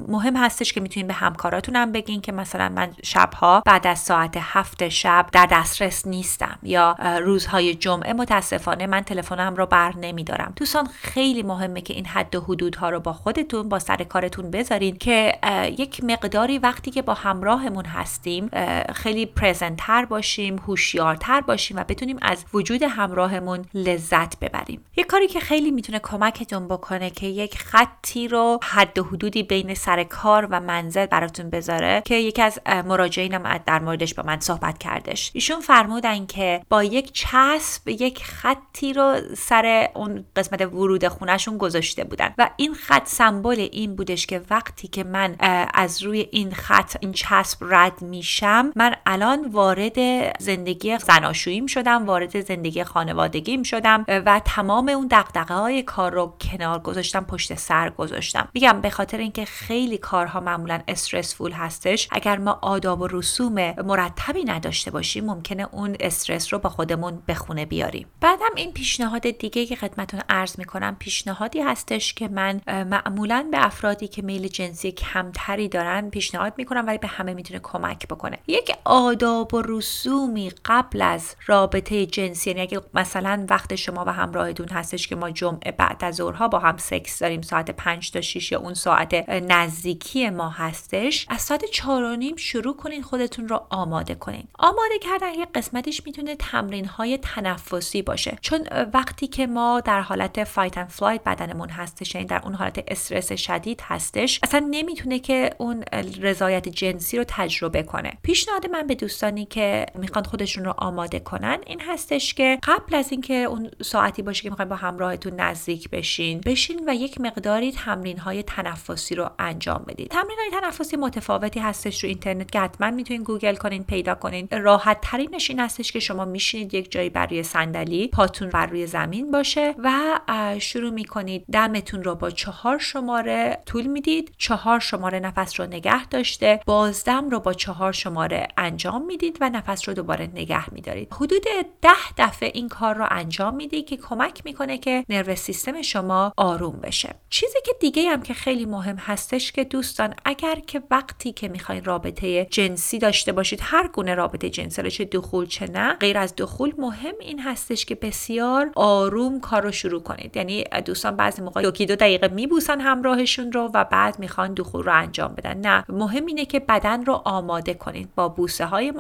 مهم 0.08 0.36
هستش 0.36 0.74
که 0.74 0.82
می‌تونین 0.82 1.08
به 1.08 1.14
همکاراتونم 1.14 1.92
بگین 1.92 2.22
که 2.22 2.32
مثلا 2.32 2.70
من 2.70 2.90
شبها 3.04 3.64
بعد 3.66 3.88
از 3.88 4.00
ساعت 4.00 4.38
هفت 4.40 4.90
شب 4.90 5.26
در 5.32 5.48
دسترس 5.52 6.08
نیستم 6.08 6.60
یا 6.64 6.96
روزهای 7.22 7.76
جمعه 7.76 8.14
متاسفانه 8.14 8.88
من 8.88 9.02
تلفنم 9.02 9.56
رو 9.56 9.66
بر 9.66 9.94
نمیدارم. 9.96 10.54
دوستان 10.56 10.88
خیلی 11.02 11.44
مهمه 11.44 11.82
که 11.82 11.94
این 11.94 12.06
حد 12.06 12.36
و 12.36 12.42
حدودها 12.42 12.90
رو 12.90 13.00
با 13.00 13.14
خودتون 13.14 13.70
با 13.70 13.80
سر 13.80 14.04
کارتون 14.04 14.52
بذارین 14.52 14.98
که 14.98 15.40
یک 15.78 16.04
مقداری 16.04 16.58
وقتی 16.58 16.92
که 16.92 17.02
با 17.02 17.14
هم 17.14 17.33
همراهمون 17.34 17.86
هستیم 17.86 18.50
خیلی 18.94 19.26
پرزنتر 19.26 20.06
باشیم 20.06 20.60
هوشیارتر 20.60 21.42
باشیم 21.42 21.78
و 21.78 21.84
بتونیم 21.84 22.18
از 22.22 22.46
وجود 22.54 22.84
همراهمون 22.84 23.66
لذت 23.74 24.40
ببریم. 24.40 24.86
یک 24.98 25.06
کاری 25.06 25.28
که 25.28 25.40
خیلی 25.40 25.72
می‌تونه 25.72 26.00
کمکتون 26.00 26.68
بکنه 26.68 27.10
که 27.10 27.28
یک 27.28 27.58
خطی 27.58 28.28
رو 28.28 28.60
حد 28.64 29.00
و 29.00 29.04
حدودی 29.04 29.44
بین 29.44 29.74
سر 29.74 30.04
کار 30.04 30.48
و 30.52 30.60
منزل 30.60 31.06
براتون 31.06 31.50
بذاره 31.50 32.02
که 32.06 32.16
یکی 32.16 32.42
از 32.42 32.60
مراجعینم 32.66 33.58
در 33.58 33.80
موردش 33.80 34.14
با 34.14 34.24
من 34.24 34.40
صحبت 34.40 34.78
کردش. 34.78 35.32
ایشون 35.34 35.60
فرمودن 35.60 36.26
که 36.26 36.62
با 36.70 36.84
یک 36.84 37.14
چسب 37.14 37.88
یک 37.88 38.24
خطی 38.24 38.94
رو 38.94 39.16
سر 39.38 39.90
اون 39.96 40.26
قسمت 40.36 40.62
ورود 40.62 41.08
خونهشون 41.08 41.58
گذاشته 41.58 42.04
بودن. 42.04 42.34
و 42.38 42.50
این 42.58 42.74
خط 42.74 43.08
سمبل 43.08 43.68
این 43.72 43.96
بودش 43.96 44.28
که 44.28 44.42
وقتی 44.50 44.88
که 44.88 45.04
من 45.04 45.36
از 45.74 46.04
روی 46.04 46.28
این 46.32 46.52
خط 46.52 46.96
این 47.00 47.14
چسب 47.24 47.58
رد 47.62 48.02
میشم 48.02 48.72
من 48.76 48.96
الان 49.06 49.50
وارد 49.52 49.98
زندگی 50.42 50.98
زناشوییم 50.98 51.68
شدم 51.68 52.06
وارد 52.06 52.40
زندگی 52.40 52.84
خانوادگیم 52.84 53.64
شدم 53.64 54.06
و 54.08 54.42
تمام 54.46 54.90
اون 54.90 55.08
دقدقه 55.08 55.54
های 55.54 55.84
کار 55.84 56.12
رو 56.12 56.38
کنار 56.42 56.80
گذاشتم 56.80 57.24
پشت 57.24 57.56
سر 57.56 57.90
گذاشتم. 57.90 58.48
میگم 58.54 58.82
به 58.82 58.90
خاطر 58.90 59.18
اینکه 59.18 59.46
خیلی 59.46 59.98
کارها 59.98 60.40
معمولا 60.40 60.80
استرسفول 60.88 61.52
هستش 61.52 62.08
اگر 62.12 62.38
ما 62.38 62.60
آداب 62.62 63.02
و 63.02 63.08
رسوم 63.08 63.72
مرتبی 63.72 64.44
نداشته 64.44 64.92
باشیم 64.92 65.26
ممکنه 65.26 65.68
اون 65.72 65.96
استرس 66.00 66.54
رو 66.54 66.60
با 66.60 66.70
خودمون 66.70 67.24
به 67.26 67.34
خونه 67.34 67.66
بیاریم. 67.66 68.08
بعدم 68.22 68.56
این 68.56 68.72
پیشنهاد 68.72 69.22
دیگه 69.22 69.66
که 69.66 69.76
خدمتون 69.76 70.20
عرض 70.30 70.60
می‌کنم 70.60 70.96
پیشنهادی 71.00 71.62
هستش 71.62 72.14
که 72.14 72.28
من 72.28 72.62
معمولا 72.68 73.48
به 73.52 73.66
افرادی 73.66 74.08
که 74.08 74.22
میل 74.22 74.48
جنسی 74.48 74.92
کمتری 74.92 75.68
دارن 75.68 76.10
پیشنهاد 76.10 76.54
می‌کنم 76.58 76.88
ولی 76.88 76.98
به 76.98 77.13
همه 77.14 77.34
می‌تونه 77.34 77.60
کمک 77.64 78.08
بکنه. 78.08 78.40
یک 78.48 78.72
آداب 78.86 79.54
و 79.54 79.62
رسومی 79.66 80.52
قبل 80.66 81.02
از 81.02 81.36
رابطه 81.46 82.06
جنسی 82.06 82.50
یعنی 82.50 82.62
اگه 82.62 82.82
مثلا 82.94 83.46
وقت 83.50 83.76
شما 83.76 84.04
و 84.08 84.10
همراهتون 84.10 84.68
هستش 84.68 85.08
که 85.08 85.16
ما 85.16 85.32
جمعه 85.32 85.72
بعد 85.72 86.04
از 86.04 86.16
ظهرها 86.16 86.48
با 86.48 86.60
هم 86.60 86.78
سکس 86.78 87.20
داریم 87.20 87.42
ساعت 87.42 87.72
5 87.72 88.12
تا 88.12 88.22
6 88.22 88.52
یا 88.52 88.60
اون 88.60 88.74
ساعت 88.74 89.30
نزدیکی 89.30 90.30
ما 90.30 90.50
هستش 90.50 91.26
از 91.30 91.42
ساعت 91.42 91.66
4 91.66 92.04
و 92.04 92.16
نیم 92.16 92.36
شروع 92.36 92.76
کنین 92.78 93.04
خودتون 93.04 93.48
رو 93.48 93.62
آماده 93.70 94.16
کنین. 94.16 94.48
آماده 94.60 95.00
کردن 95.02 95.34
یک 95.34 95.48
قسمتش 95.56 96.02
می‌تونه 96.06 96.36
تمرین 96.36 96.86
های 96.86 97.18
تنفسی 97.18 98.02
باشه. 98.02 98.38
چون 98.42 98.68
وقتی 98.94 99.28
که 99.28 99.48
ما 99.48 99.80
در 99.80 100.02
حالت 100.02 100.44
fight 100.44 100.78
and 100.78 100.90
flight 100.90 101.24
بدنمون 101.24 101.70
هستش 101.70 102.16
یعنی 102.16 102.28
در 102.28 102.42
اون 102.44 102.54
حالت 102.54 102.84
استرس 102.88 103.34
شدید 103.34 103.82
هستش 103.84 104.40
اصلا 104.44 104.68
نمی‌تونه 104.70 105.20
که 105.20 105.56
اون 105.58 105.84
رضایت 106.22 106.70
جنسی 106.70 107.03
رو 107.12 107.24
تجربه 107.28 107.84
کنه. 107.84 108.14
پیشنهاد 108.24 108.68
من 108.68 108.88
به 108.88 108.96
دوستانی 108.96 109.46
که 109.46 109.86
می‌خوان 109.96 110.24
خودشون 110.24 110.66
رو 110.66 110.74
آماده 110.78 111.20
کنن 111.20 111.58
این 111.66 111.82
هستش 111.82 112.34
که 112.34 112.60
قبل 112.64 112.96
از 112.96 113.12
اینکه 113.12 113.34
اون 113.34 113.72
ساعتی 113.82 114.22
باشه 114.22 114.44
که 114.44 114.50
می‌خواین 114.50 114.70
با 114.70 114.76
همراهتون 114.76 115.40
نزدیک 115.40 115.90
بشین 115.90 116.42
بشین 116.46 116.90
و 116.90 116.96
یک 116.96 117.22
مقداری 117.22 117.72
تمرین 117.72 118.18
های 118.18 118.44
تنفسی 118.44 119.16
رو 119.16 119.30
انجام 119.40 119.86
بدید. 119.88 120.08
تمرین 120.08 120.38
های 120.40 120.62
تنفسی 120.62 120.98
متفاوتی 120.98 121.60
هستش 121.60 122.04
رو 122.04 122.10
اینترنت 122.10 122.52
که 122.52 122.60
حتما 122.60 122.92
می‌تونین 122.92 123.24
گوگل 123.24 123.56
کنین 123.56 123.84
پیدا 123.84 124.16
کنین. 124.16 124.48
راحت 124.52 124.98
ترینش 125.02 125.50
این 125.50 125.60
هستش 125.60 125.92
که 125.92 126.00
شما 126.00 126.26
میشینید 126.26 126.74
یک 126.74 126.92
جایی 126.92 127.10
بر 127.10 127.26
روی 127.26 127.44
صندلی 127.44 128.08
پاتون 128.08 128.50
بر 128.50 128.66
روی 128.66 128.88
زمین 128.88 129.32
باشه 129.32 129.76
و 129.84 130.20
شروع 130.60 130.90
می‌کنید 130.90 131.46
دمتون 131.52 132.04
رو 132.04 132.16
با 132.16 132.32
چهار 132.32 132.80
شماره 132.80 133.58
طول 133.66 133.88
می‌دید. 133.88 134.32
چهار 134.38 134.80
شماره 134.80 135.20
نفس 135.20 135.60
رو 135.60 135.66
نگه 135.66 136.06
داشته. 136.06 136.60
باز 136.66 136.93
دوازدم 136.94 137.30
رو 137.30 137.40
با 137.40 137.54
چهار 137.54 137.92
شماره 137.92 138.48
انجام 138.58 139.06
می‌دید 139.06 139.38
و 139.42 139.50
نفس 139.50 139.90
رو 139.90 139.94
دوباره 139.94 140.30
نگه 140.36 140.74
میدارید. 140.74 141.14
حدود 141.14 141.42
ده 141.82 142.14
دفعه 142.18 142.52
این 142.54 142.70
کار 142.70 142.96
رو 142.96 143.08
انجام 143.10 143.56
می‌دید 143.56 143.86
که 143.86 143.98
کمک 143.98 144.42
می‌کنه 144.46 144.78
که 144.78 145.06
نرو 145.10 145.36
سیستم 145.36 145.82
شما 145.82 146.34
آروم 146.38 146.80
بشه. 146.84 147.16
چیزی 147.30 147.58
که 147.66 147.72
دیگه 147.80 148.10
هم 148.10 148.22
که 148.22 148.34
خیلی 148.34 148.66
مهم 148.66 148.96
هستش 148.96 149.52
که 149.52 149.64
دوستان 149.64 150.14
اگر 150.26 150.56
که 150.56 150.84
وقتی 150.92 151.32
که 151.32 151.48
می‌خواین 151.48 151.84
رابطه 151.84 152.46
جنسی 152.46 153.00
داشته 153.00 153.32
باشید 153.32 153.60
هر 153.62 153.88
گونه 153.88 154.16
رابطه 154.16 154.50
جنسی 154.50 154.92
چه 154.92 155.06
دخول 155.06 155.46
چه 155.46 155.72
نه 155.72 155.94
غیر 155.94 156.18
از 156.18 156.34
دخول 156.38 156.74
مهم 156.78 157.16
این 157.20 157.40
هستش 157.40 157.86
که 157.86 157.96
بسیار 157.96 158.72
آروم 158.76 159.40
کار 159.40 159.62
رو 159.62 159.72
شروع 159.72 160.04
کنید. 160.04 160.38
یعنی 160.38 160.64
دوستان 160.86 161.16
بعضی 161.16 161.42
موقع 161.42 161.64
یکی 161.64 161.86
دو 161.86 161.96
دقیقه 161.96 162.28
میبوسن 162.28 162.82
همراهشون 162.82 163.52
رو 163.52 163.72
و 163.74 163.84
بعد 163.84 164.20
می‌خوان 164.20 164.54
دخول 164.54 164.84
رو 164.84 164.94
انجام 164.94 165.34
بدن. 165.36 165.58
نه 165.58 165.86
مهم 165.90 166.26
اینه 166.26 166.46
که 166.46 166.60
بدن 166.84 167.06
رو 167.06 167.22
آماده 167.26 167.74
کنید. 167.74 168.16
با 168.16 168.30
بوسه 168.30 168.66
های 168.66 168.92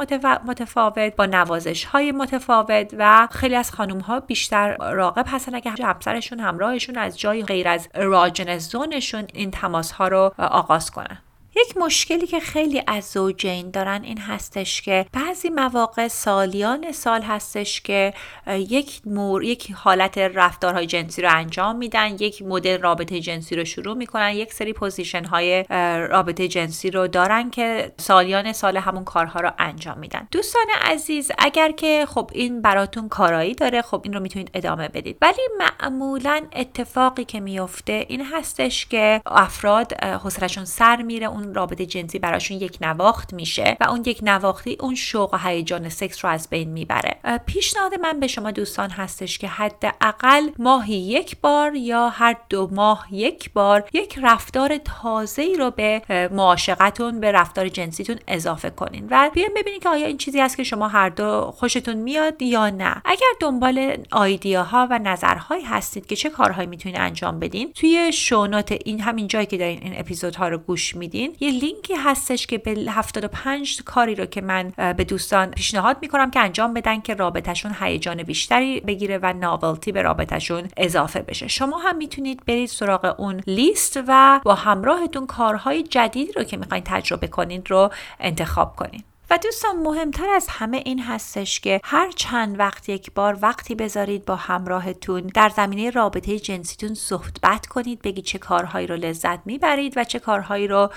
متفاوت 0.47 1.15
با 1.15 1.25
نوازش 1.25 1.85
های 1.85 2.11
متفاوت 2.11 2.95
و 2.97 3.27
خیلی 3.31 3.55
از 3.55 3.71
خانم 3.71 3.99
ها 3.99 4.19
بیشتر 4.19 4.77
راغب 4.93 5.25
هستن. 5.27 5.55
اگه 5.55 5.71
همسرشون 5.71 6.39
همراهشون 6.39 6.97
از 6.97 7.19
جای 7.19 7.43
غیر 7.43 7.67
از 7.67 7.89
erogenous 7.95 8.57
zone 8.57 8.92
شون 8.92 9.27
این 9.33 9.51
تماس 9.51 9.91
ها 9.91 10.07
رو 10.07 10.33
آغاز 10.37 10.91
کنن. 10.91 11.17
یک 11.55 11.77
مشکلی 11.77 12.27
که 12.27 12.39
خیلی 12.39 12.83
از 12.87 13.05
زوجین 13.05 13.71
دارن 13.71 14.03
این 14.03 14.17
هستش 14.17 14.81
که 14.81 15.05
بعضی 15.13 15.49
مواقع 15.49 16.07
سالیان 16.07 16.91
سال 16.91 17.21
هستش 17.21 17.81
که 17.81 18.13
یک 18.47 19.01
مور 19.05 19.43
یک 19.43 19.71
حالت 19.71 20.17
رفتارهای 20.17 20.85
جنسی 20.85 21.21
رو 21.21 21.29
انجام 21.35 21.75
میدن 21.75 22.15
یک 22.19 22.41
مدل 22.41 22.81
رابطه 22.81 23.19
جنسی 23.19 23.55
رو 23.55 23.65
شروع 23.65 23.97
می‌کنن 23.97 24.31
یک 24.31 24.53
سری 24.53 24.73
position 24.73 25.25
های 25.25 25.63
رابطه 26.09 26.47
جنسی 26.47 26.91
رو 26.91 27.07
دارن 27.07 27.49
که 27.49 27.91
سالیان 27.97 28.53
سال 28.53 28.77
همون 28.77 29.03
کارها 29.03 29.39
رو 29.39 29.51
انجام 29.59 29.97
میدن. 29.97 30.27
دوستان 30.31 30.65
عزیز 30.81 31.31
اگر 31.37 31.71
که 31.71 32.05
خب 32.09 32.29
این 32.33 32.61
براتون 32.61 33.09
کارایی 33.09 33.53
داره 33.53 33.81
خب 33.81 34.01
این 34.03 34.13
رو 34.13 34.19
می‌تونید 34.19 34.49
ادامه 34.53 34.87
بدید. 34.87 35.17
ولی 35.21 35.41
معمولا 35.59 36.41
اتفاقی 36.55 37.25
که 37.25 37.39
میفته 37.39 38.05
این 38.09 38.25
هستش 38.25 38.85
که 38.85 39.21
افراد 39.25 40.03
حوصلهشون 40.03 40.65
سر 40.65 41.01
میره 41.01 41.27
اون 41.27 41.42
اون 41.43 41.53
رابطه 41.53 41.85
جنسی 41.85 42.19
براشون 42.19 42.57
یک 42.57 42.77
نواخت 42.81 43.33
میشه 43.33 43.77
و 43.81 43.89
اون 43.89 44.03
یک 44.05 44.19
نواختی 44.21 44.77
اون 44.79 44.95
شوق 44.95 45.33
و 45.33 45.37
هیجان 45.37 45.89
سکس 45.89 46.25
رو 46.25 46.31
از 46.31 46.49
بین 46.49 46.69
می‌بره. 46.69 47.39
پیشنهاد 47.45 47.93
من 47.95 48.19
به 48.19 48.27
شما 48.27 48.51
دوستان 48.51 48.89
هستش 48.89 49.37
که 49.37 49.47
حداقل 49.47 50.49
ماهی 50.59 50.95
یک 50.95 51.37
بار 51.41 51.75
یا 51.75 52.09
هر 52.09 52.35
دو 52.49 52.69
ماه 52.71 53.07
یک 53.11 53.53
بار 53.53 53.83
یک 53.93 54.19
رفتار 54.23 54.77
تازه 54.77 55.41
ای 55.41 55.55
رو 55.55 55.71
به 55.71 56.01
معاشقتون 56.31 57.19
به 57.19 57.31
رفتار 57.31 57.67
جنسیتون 57.67 58.19
اضافه 58.27 58.69
کنین 58.69 59.07
و 59.09 59.29
بیاین 59.33 59.51
ببینید 59.55 59.83
که 59.83 59.89
آیا 59.89 60.07
این 60.07 60.17
چیزی 60.17 60.39
هست 60.39 60.57
که 60.57 60.63
شما 60.63 60.87
هر 60.87 61.09
دو 61.09 61.51
خوشتون 61.51 61.95
میاد 61.95 62.41
یا 62.41 62.69
نه. 62.69 63.01
اگر 63.05 63.27
دنبال 63.39 63.97
آیدیاها 64.11 64.87
و 64.91 64.99
نظرهایی 64.99 65.63
هستید 65.63 66.05
که 66.05 66.15
چه 66.15 66.29
کارهایی 66.29 66.67
می‌تونید 66.67 66.99
انجام 66.99 67.39
بدین 67.39 67.73
توی 67.73 68.11
شونات 68.13 68.71
این 68.85 69.01
همین 69.01 69.27
جایی 69.27 69.45
که 69.45 69.57
دارین 69.57 69.79
این 69.81 69.99
اپیزودها 69.99 70.47
رو 70.47 70.57
گوش 70.57 70.95
میدین 70.95 71.32
یه 71.39 71.51
لینکی 71.51 71.93
هستش 71.93 72.47
که 72.47 72.57
به 72.57 72.71
75 72.71 73.83
کاری 73.83 74.15
رو 74.15 74.25
که 74.25 74.41
من 74.41 74.73
به 74.97 75.03
دوستان 75.03 75.51
پیشنهاد 75.51 75.97
می‌کنم 76.01 76.31
که 76.31 76.39
انجام 76.39 76.73
بدن 76.73 77.01
که 77.01 77.13
رابطهشون 77.13 77.75
هیجان 77.79 78.23
بیشتری 78.23 78.79
بگیره 78.79 79.19
و 79.21 79.33
ناولتی 79.33 79.91
به 79.91 80.01
رابطهشون 80.01 80.67
اضافه 80.77 81.19
بشه. 81.19 81.47
شما 81.47 81.77
هم 81.77 81.97
می‌تونید 81.97 82.45
برید 82.45 82.69
سراغ 82.69 83.15
اون 83.17 83.41
لیست 83.47 83.99
و 84.07 84.39
با 84.43 84.55
همراهتون 84.55 85.27
کارهای 85.27 85.83
جدیدی 85.83 86.31
رو 86.31 86.43
که 86.43 86.57
می‌خواین 86.57 86.83
تجربه 86.83 87.27
کنید 87.27 87.71
رو 87.71 87.89
انتخاب 88.19 88.75
کنید 88.75 89.12
دوستان 89.37 89.75
مهمتر 89.75 90.29
از 90.29 90.47
همه 90.49 90.81
این 90.85 90.99
هستش 90.99 91.59
که 91.59 91.81
هر 91.83 92.11
چند 92.11 92.59
وقت 92.59 92.89
یک 92.89 93.11
بار 93.13 93.37
وقتی 93.41 93.75
بذارید 93.75 94.25
با 94.25 94.35
همراهتون 94.35 95.21
در 95.21 95.49
زمینه 95.49 95.89
رابطه 95.89 96.39
جنسیتون 96.39 96.93
صحبت 96.93 97.65
کنید 97.65 98.01
بگید 98.01 98.25
چه 98.25 98.37
کارهایی 98.37 98.87
رو 98.87 98.95
لذت 98.95 99.39
می‌برید 99.45 99.93
و 99.95 100.03
چه 100.03 100.19
کارهایی 100.19 100.67
رو 100.67 100.89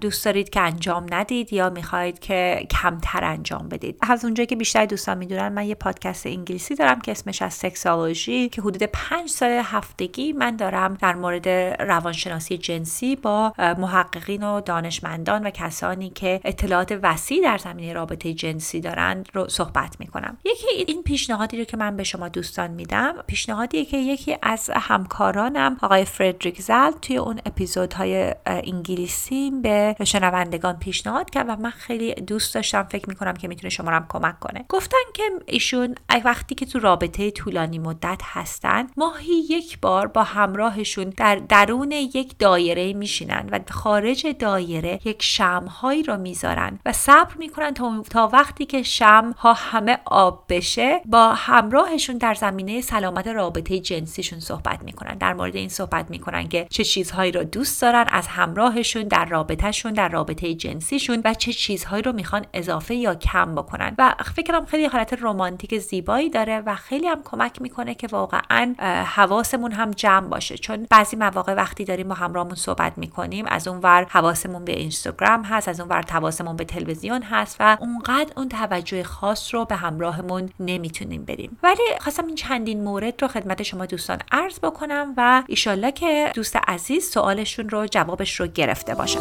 دوست 0.00 0.24
دارید 0.24 0.50
که 0.50 0.60
انجام 0.60 1.06
ندید 1.10 1.52
یا 1.52 1.70
می‌خواهید 1.70 2.18
که 2.18 2.66
کمتر 2.70 3.24
انجام 3.24 3.68
بدید. 3.68 3.98
از 4.00 4.24
اونجایی 4.24 4.46
که 4.46 4.56
بیشتر 4.56 4.86
دوستان 4.86 5.18
می‌دونن 5.18 5.48
من 5.48 5.66
یه 5.66 5.74
پادکست 5.74 6.26
انگلیسی 6.26 6.74
دارم 6.74 7.00
که 7.00 7.10
اسمش 7.10 7.42
از 7.42 7.54
سکسالوژی 7.54 8.48
که 8.48 8.62
حدود 8.62 8.82
پنج 8.82 9.28
سال 9.30 9.50
هفتگی 9.50 10.32
من 10.32 10.56
دارم 10.56 10.94
در 10.94 11.14
مورد 11.14 11.48
روانشناسی 11.82 12.58
جنسی 12.58 13.16
با 13.16 13.52
محققین 13.58 14.42
و 14.42 14.60
دانشمندان 14.60 15.46
و 15.46 15.50
کسانی 15.50 16.10
که 16.10 16.40
اطلاعات 16.44 16.98
وسیع 17.02 17.42
در 17.42 17.57
زمینه 17.58 17.92
رابطه 17.92 18.34
جنسی 18.34 18.80
دارن 18.80 19.24
رو 19.32 19.48
صحبت 19.48 19.96
می‌کنم. 20.00 20.38
یکی 20.44 20.66
این 20.86 21.02
پیشنهادی 21.02 21.58
رو 21.58 21.64
که 21.64 21.76
من 21.76 21.96
به 21.96 22.04
شما 22.04 22.28
دوستان 22.28 22.70
میدم 22.70 23.14
پیشنهادیه 23.26 23.84
که 23.84 23.96
یکی 23.96 24.36
از 24.42 24.70
همکارانم 24.74 25.76
آقای 25.82 26.04
فردریک 26.04 26.60
زل 26.60 26.90
توی 27.02 27.16
اون 27.16 27.40
اپیزودهای 27.46 28.34
انگلیسی 28.46 29.50
به 29.62 29.96
شنوندگان 30.04 30.78
پیشنهاد 30.78 31.30
کرد 31.30 31.48
و 31.48 31.56
من 31.56 31.70
خیلی 31.70 32.14
دوست 32.14 32.54
داشتم 32.54 32.82
فکر 32.82 33.08
می‌کنم 33.08 33.34
که 33.34 33.48
می‌تونه 33.48 33.70
شما 33.70 33.90
هم 33.90 34.06
کمک 34.08 34.38
کنه. 34.40 34.64
گفتن 34.68 34.96
که 35.14 35.22
ایشون 35.46 35.94
وقتی 36.24 36.54
که 36.54 36.66
تو 36.66 36.78
رابطه 36.78 37.30
طولانی 37.30 37.78
مدت 37.78 38.20
هستن 38.24 38.86
ماهی 38.96 39.34
یک 39.50 39.80
بار 39.80 40.06
با 40.06 40.22
همراهشون 40.22 41.04
در 41.16 41.36
درون 41.36 41.92
یک 41.92 42.38
دایره 42.38 42.92
میشینن 42.92 43.48
و 43.52 43.60
خارج 43.70 44.26
دایره 44.38 45.00
یک 45.04 45.22
شمهایی 45.22 46.02
رو 46.02 46.16
می‌ذارن 46.16 46.78
و 46.86 46.92
صبر 46.92 47.34
می‌کنن 47.48 47.74
تا, 47.74 48.02
تا 48.10 48.28
وقتی 48.32 48.66
که 48.66 48.82
شم 48.82 49.34
ها 49.38 49.52
همه 49.52 49.98
آب 50.04 50.44
بشه 50.48 51.00
با 51.04 51.32
همراهشون 51.34 52.18
در 52.18 52.34
زمینه 52.34 52.80
سلامت 52.80 53.26
رابطه 53.26 53.78
جنسیشون 53.78 54.40
صحبت 54.40 54.82
می‌کنن. 54.82 55.18
در 55.18 55.34
مورد 55.34 55.56
این 55.56 55.68
صحبت 55.68 56.10
می‌کنن 56.10 56.48
که 56.48 56.66
چه 56.70 56.84
چیزهایی 56.84 57.32
رو 57.32 57.44
دوست 57.44 57.82
دارن 57.82 58.04
از 58.08 58.26
همراهشون 58.26 59.02
در 59.02 59.24
رابطهشون 59.24 59.92
در 59.92 60.08
رابطه 60.08 60.54
جنسیشون 60.54 61.22
و 61.24 61.34
چه 61.34 61.52
چیزهایی 61.52 62.02
رو 62.02 62.12
می‌خوان 62.12 62.46
اضافه 62.54 62.94
یا 62.94 63.14
کم 63.14 63.54
بکنن. 63.54 63.94
و 63.98 64.14
فکرم 64.36 64.66
خیلی 64.66 64.86
حالت 64.86 65.18
رمانتیک 65.22 65.78
زیبایی 65.78 66.30
داره 66.30 66.60
و 66.66 66.74
خیلی 66.74 67.06
هم 67.06 67.22
کمک 67.24 67.62
می‌کنه 67.62 67.94
که 67.94 68.06
واقعا 68.06 68.74
حواسمون 69.04 69.72
هم 69.72 69.90
جمع 69.90 70.28
باشه. 70.28 70.58
چون 70.58 70.86
بعضی 70.90 71.16
مواقع 71.16 71.54
وقتی 71.54 71.84
داریم 71.84 72.08
با 72.08 72.14
همراهمون 72.14 72.54
صحبت 72.54 72.98
می‌کنیم 72.98 73.44
از 73.48 73.68
اون 73.68 73.80
ور 73.82 74.06
حواسمون 74.10 74.64
به 74.64 74.72
اینستاگرام 74.72 75.42
هست 75.42 75.68
از 75.68 75.80
اون 75.80 75.88
ور 75.88 76.04
حواسمون 76.10 76.56
به 76.56 76.64
تلویزیون 76.64 77.22
هست 77.30 77.56
و 77.60 77.76
اونقدر 77.80 78.32
اون 78.36 78.48
توجه 78.48 79.02
خاص 79.02 79.54
رو 79.54 79.64
به 79.64 79.76
همراهمون 79.76 80.50
نمی‌تونیم 80.60 81.24
بدیم. 81.24 81.58
ولی 81.62 81.82
خواستم 82.00 82.26
این 82.26 82.34
چندین 82.34 82.84
مورد 82.84 83.22
رو 83.22 83.28
خدمت 83.28 83.62
شما 83.62 83.86
دوستان 83.86 84.18
عرض 84.32 84.58
بکنم 84.58 85.14
و 85.16 85.42
ایشالله 85.46 85.92
که 85.92 86.32
دوست 86.34 86.56
عزیز 86.56 87.10
سوالشون 87.10 87.68
رو 87.68 87.86
جوابش 87.86 88.40
رو 88.40 88.46
گرفته 88.46 88.94
باشن. 88.94 89.20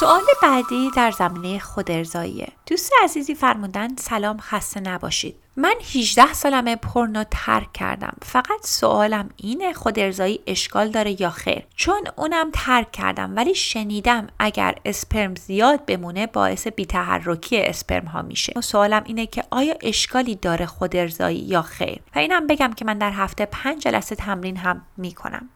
سوال 0.00 0.22
بعدی 0.42 0.90
در 0.96 1.10
زمینه 1.10 1.58
خودارضاییه 1.58 2.48
دوست 2.66 2.92
عزیزی 3.02 3.34
فرمودن 3.34 3.96
سلام 3.96 4.38
خسته 4.38 4.80
نباشید. 4.80 5.45
من 5.58 5.74
18 5.94 6.32
سالمه 6.32 6.76
پرنو 6.76 7.24
ترک 7.30 7.72
کردم. 7.72 8.16
فقط 8.22 8.66
سوالم 8.66 9.28
اینه 9.36 9.72
خود 9.72 9.98
ارزایی 9.98 10.40
اشکال 10.46 10.88
داره 10.88 11.20
یا 11.22 11.30
خیر؟ 11.30 11.66
چون 11.76 12.00
اونم 12.16 12.50
ترک 12.52 12.92
کردم 12.92 13.36
ولی 13.36 13.54
شنیدم 13.54 14.26
اگر 14.38 14.74
اسپرم 14.84 15.34
زیاد 15.34 15.86
بمونه 15.86 16.26
باعث 16.26 16.66
بیتحرکی 16.66 17.62
اسپرم 17.62 18.04
ها 18.04 18.22
میشه 18.22 18.60
سوالم 18.60 19.02
اینه 19.06 19.26
که 19.26 19.44
آیا 19.50 19.74
اشکالی 19.82 20.34
داره 20.34 20.66
خود 20.66 20.96
ارزایی 20.96 21.38
یا 21.38 21.62
خیر؟ 21.62 22.00
و 22.16 22.18
اینم 22.18 22.46
بگم 22.46 22.72
که 22.72 22.84
من 22.84 22.98
در 22.98 23.10
هفته 23.10 23.46
پنج 23.46 23.82
جلسه 23.82 24.14
تمرین 24.14 24.56
هم 24.56 24.82
می‌کنم. 24.96 25.48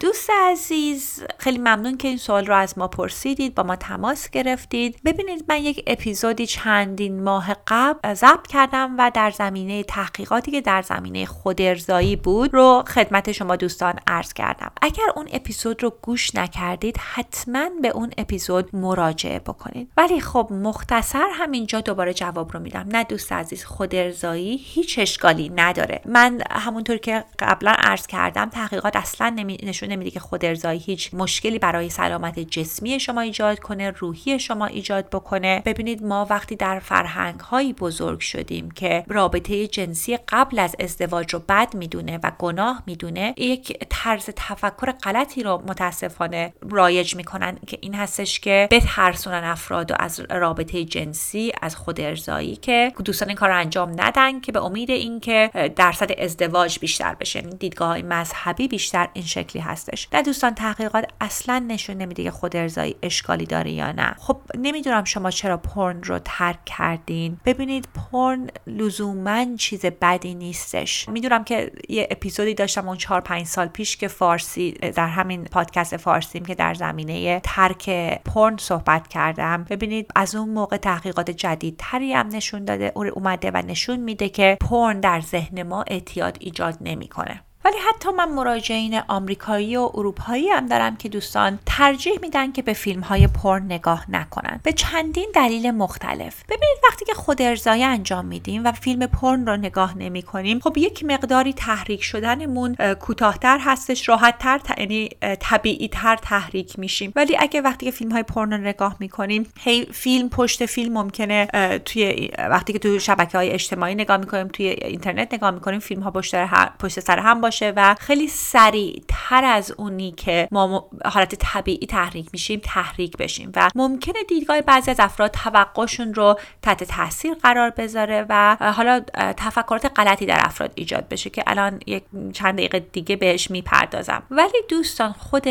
دوست 0.00 0.30
عزیز 0.50 1.22
خیلی 1.38 1.58
ممنون 1.58 1.96
که 1.96 2.08
این 2.08 2.16
سوال 2.16 2.46
رو 2.46 2.54
از 2.54 2.78
ما 2.78 2.88
پرسیدید 2.88 3.54
با 3.54 3.62
ما 3.62 3.76
تماس 3.76 4.30
گرفتید. 4.30 5.00
ببینید 5.04 5.44
من 5.48 5.62
یک 5.62 5.84
اپیزودی 5.86 6.46
چندین 6.46 7.22
ماه 7.22 7.56
قبل 7.66 8.14
ضبط 8.14 8.46
کردم 8.46 8.94
و 8.98 9.10
در 9.14 9.29
زمینه 9.30 9.82
تحقیقاتی 9.82 10.50
که 10.50 10.60
در 10.60 10.82
زمینه 10.82 11.26
خودارضایی 11.26 12.16
بود 12.16 12.54
رو 12.54 12.84
خدمت 12.86 13.32
شما 13.32 13.56
دوستان 13.56 13.94
عرض 14.06 14.32
کردم. 14.32 14.72
اگر 14.82 15.04
اون 15.16 15.28
اپیزود 15.32 15.82
رو 15.82 15.92
گوش 16.02 16.34
نکردید 16.34 16.96
حتما 16.98 17.68
به 17.82 17.88
اون 17.88 18.10
اپیزود 18.18 18.76
مراجعه 18.76 19.38
بکنید. 19.38 19.88
ولی 19.96 20.20
خب 20.20 20.48
مختصر 20.50 21.26
همینجا 21.32 21.80
دوباره 21.80 22.14
جواب 22.14 22.52
رو 22.52 22.60
میدم. 22.60 22.86
نه 22.88 23.04
دوست 23.04 23.32
عزیز 23.32 23.64
خودارضایی 23.64 24.56
هیچ 24.56 24.98
اشکالی 24.98 25.48
نداره. 25.56 26.00
من 26.04 26.42
همونطور 26.50 26.96
که 26.96 27.24
قبلا 27.38 27.74
عرض 27.78 28.06
کردم 28.06 28.48
تحقیقات 28.48 28.96
اصلا 28.96 29.28
نمی... 29.28 29.58
نشون 29.62 29.88
نمیده 29.88 30.10
که 30.10 30.20
خودارضایی 30.20 30.78
هیچ 30.78 31.14
مشکلی 31.14 31.58
برای 31.58 31.90
سلامت 31.90 32.38
جسمی 32.38 33.00
شما 33.00 33.20
ایجاد 33.20 33.58
کنه 33.58 33.90
روحی 33.90 34.38
شما 34.38 34.66
ایجاد 34.66 35.10
بکنه. 35.10 35.62
ببینید 35.64 36.04
ما 36.04 36.26
وقتی 36.30 36.56
در 36.56 36.78
فرهنگ 36.78 37.40
هایی 37.40 37.72
بزرگ 37.72 38.20
شدیم 38.20 38.70
که 38.70 39.04
رابطه 39.20 39.66
جنسی 39.66 40.18
قبل 40.28 40.58
از 40.58 40.76
ازدواج 40.80 41.34
رو 41.34 41.42
بد 41.48 41.74
می‌دونه 41.74 42.18
و 42.22 42.32
گناه 42.38 42.82
می‌دونه 42.86 43.34
یک 43.36 43.84
طرز 43.90 44.30
تفکر 44.36 44.92
غلطی 44.92 45.42
رو 45.42 45.62
متاسفانه 45.68 46.52
رایج 46.70 47.16
می‌کنن 47.16 47.58
که 47.66 47.78
این 47.80 47.94
هستش 47.94 48.40
که 48.40 48.68
بترسونن 48.70 49.44
افراد 49.44 49.92
از 49.98 50.20
رابطه 50.30 50.84
جنسی 50.84 51.52
از 51.62 51.76
خود 51.76 52.00
ارزایی 52.00 52.56
که 52.56 52.92
دوستان 53.04 53.28
این 53.28 53.36
کار 53.36 53.48
رو 53.48 53.56
انجام 53.56 53.92
ندن 53.96 54.40
که 54.40 54.52
به 54.52 54.64
امید 54.64 54.90
اینکه 54.90 55.50
درصد 55.76 56.12
ازدواج 56.18 56.78
بیشتر 56.78 57.14
بشه. 57.14 57.38
یعنی 57.38 57.56
دیدگاه 57.56 58.02
مذهبی 58.02 58.68
بیشتر 58.68 59.08
این 59.12 59.24
شکلی 59.24 59.62
هستش. 59.62 60.08
در 60.10 60.22
دوستان 60.22 60.54
تحقیقات 60.54 61.04
اصلا 61.20 61.64
نشون 61.68 61.96
نمیده 61.96 62.22
که 62.22 62.30
خود 62.30 62.56
ارزایی 62.56 62.96
اشکالی 63.02 63.46
داره 63.46 63.70
یا 63.70 63.92
نه. 63.92 64.14
خب 64.18 64.40
نمی‌دونم 64.58 65.04
شما 65.04 65.30
چرا 65.30 65.56
پرن 65.56 66.02
رو 66.02 66.18
ترک 66.24 66.64
کردین. 66.64 67.40
ببینید 67.44 67.88
پرن 67.94 68.50
لزوم 68.66 69.09
من 69.16 69.56
چیز 69.56 69.86
بدی 69.86 70.34
نیستش. 70.34 71.08
می‌دونم 71.08 71.44
که 71.44 71.72
یه 71.88 72.08
اپیزودی 72.10 72.54
داشتم 72.54 72.88
اون 72.88 72.96
چهار 72.96 73.20
پنج 73.20 73.46
سال 73.46 73.66
پیش 73.66 73.96
که 73.96 74.08
فارسی 74.08 74.72
در 74.72 75.08
همین 75.08 75.44
پادکست 75.44 75.96
فارسیم 75.96 76.44
که 76.44 76.54
در 76.54 76.74
زمینه 76.74 77.40
ترک 77.44 77.90
پرن 78.24 78.56
صحبت 78.56 79.08
کردم. 79.08 79.66
ببینید 79.70 80.10
از 80.16 80.34
اون 80.34 80.48
موقع 80.48 80.76
تحقیقات 80.76 81.30
جدیدتری 81.30 82.12
هم 82.12 82.28
نشون 82.28 82.64
داده 82.64 82.92
اومده 82.96 83.50
و 83.50 83.62
نشون 83.66 84.00
میده 84.00 84.28
که 84.28 84.58
پرن 84.60 85.00
در 85.00 85.20
ذهن 85.20 85.62
ما 85.62 85.84
اعتیاد 85.86 86.36
ایجاد 86.40 86.76
نمی‌کنه. 86.80 87.40
ولی 87.64 87.76
حتی 87.88 88.10
من 88.10 88.28
مراجعین 88.28 89.00
آمریکایی 89.08 89.76
و 89.76 89.90
اروپایی 89.94 90.48
هم 90.48 90.66
دارم 90.66 90.96
که 90.96 91.08
دوستان 91.08 91.58
ترجیح 91.66 92.18
میدن 92.22 92.52
که 92.52 92.62
به 92.62 92.72
فیلم 92.72 93.00
های 93.00 93.26
پرن 93.26 93.62
نگاه 93.62 94.10
نکنن. 94.10 94.60
به 94.62 94.72
چندین 94.72 95.28
دلیل 95.34 95.70
مختلف. 95.70 96.44
ببینید 96.44 96.78
وقتی 96.88 97.04
که 97.04 97.14
خود 97.14 97.42
ارزایی 97.42 97.84
انجام 97.84 98.24
میدیم 98.24 98.64
و 98.64 98.72
فیلم 98.72 99.06
پرن 99.06 99.46
رو 99.46 99.56
نگاه 99.56 99.98
نمی 99.98 100.22
کنیم 100.22 100.60
خب 100.60 100.78
یک 100.78 101.04
مقداری 101.04 101.52
تحریک 101.52 102.02
شدنمون 102.02 102.74
کوتاهتر 102.94 103.58
هستش 103.60 104.08
راحتتر 104.08 104.60
یعنی 104.78 105.08
طبیعی 105.40 105.88
تر 105.88 106.16
تحریک 106.16 106.78
میشیم. 106.78 107.12
ولی 107.16 107.36
اگه 107.38 107.60
وقتی 107.60 107.86
که 107.86 107.92
فیلم 107.92 108.12
های 108.12 108.22
پرن 108.22 108.52
رو 108.52 108.58
نگاه 108.58 108.96
می‌کنیم 109.00 109.46
هی 109.60 109.84
فیلم 109.84 110.28
پشت 110.28 110.66
فیلم 110.66 110.92
ممکنه 110.92 111.46
توی 111.84 112.30
وقتی 112.38 112.72
که 112.72 112.78
توی 112.78 113.00
شبکه 113.00 113.38
های 113.38 113.50
اجتماعی 113.50 113.94
نگاه 113.94 114.16
می‌کنیم 114.16 114.48
توی 114.48 114.66
اینترنت 114.66 115.34
نگاه 115.34 115.50
می‌کنیم 115.50 115.80
فیلم 115.80 116.02
ها 116.02 116.10
پشت, 116.10 116.34
پشت 116.78 117.00
سر 117.00 117.18
هم 117.18 117.40
باشه 117.40 117.49
و 117.76 117.96
خیلی 118.00 118.28
سریع 118.28 119.02
تر 119.08 119.44
از 119.44 119.70
اونی 119.70 120.12
که 120.12 120.48
ما 120.50 120.90
حالت 121.04 121.34
طبیعی 121.34 121.86
تحریک 121.86 122.28
میشیم 122.32 122.60
تحریک 122.64 123.16
بشیم 123.16 123.52
و 123.56 123.68
ممکنه 123.74 124.24
دیدگاه 124.28 124.60
بعضی 124.60 124.90
از 124.90 125.00
افراد 125.00 125.30
توقعشون 125.30 126.14
رو 126.14 126.38
تحت 126.62 126.84
تاثیر 126.84 127.34
قرار 127.34 127.70
بذاره 127.70 128.26
و 128.28 128.56
حالا 128.76 129.00
تفکرات 129.36 129.92
غلطی 129.96 130.26
در 130.26 130.40
افراد 130.44 130.72
ایجاد 130.74 131.08
بشه 131.08 131.30
که 131.30 131.44
الان 131.46 131.80
یک 131.86 132.02
چند 132.32 132.54
دقیقه 132.54 132.78
دیگه 132.78 133.16
بهش 133.16 133.50
می‌پردازم. 133.50 134.22
ولی 134.30 134.58
دوستان 134.68 135.12
خود 135.12 135.46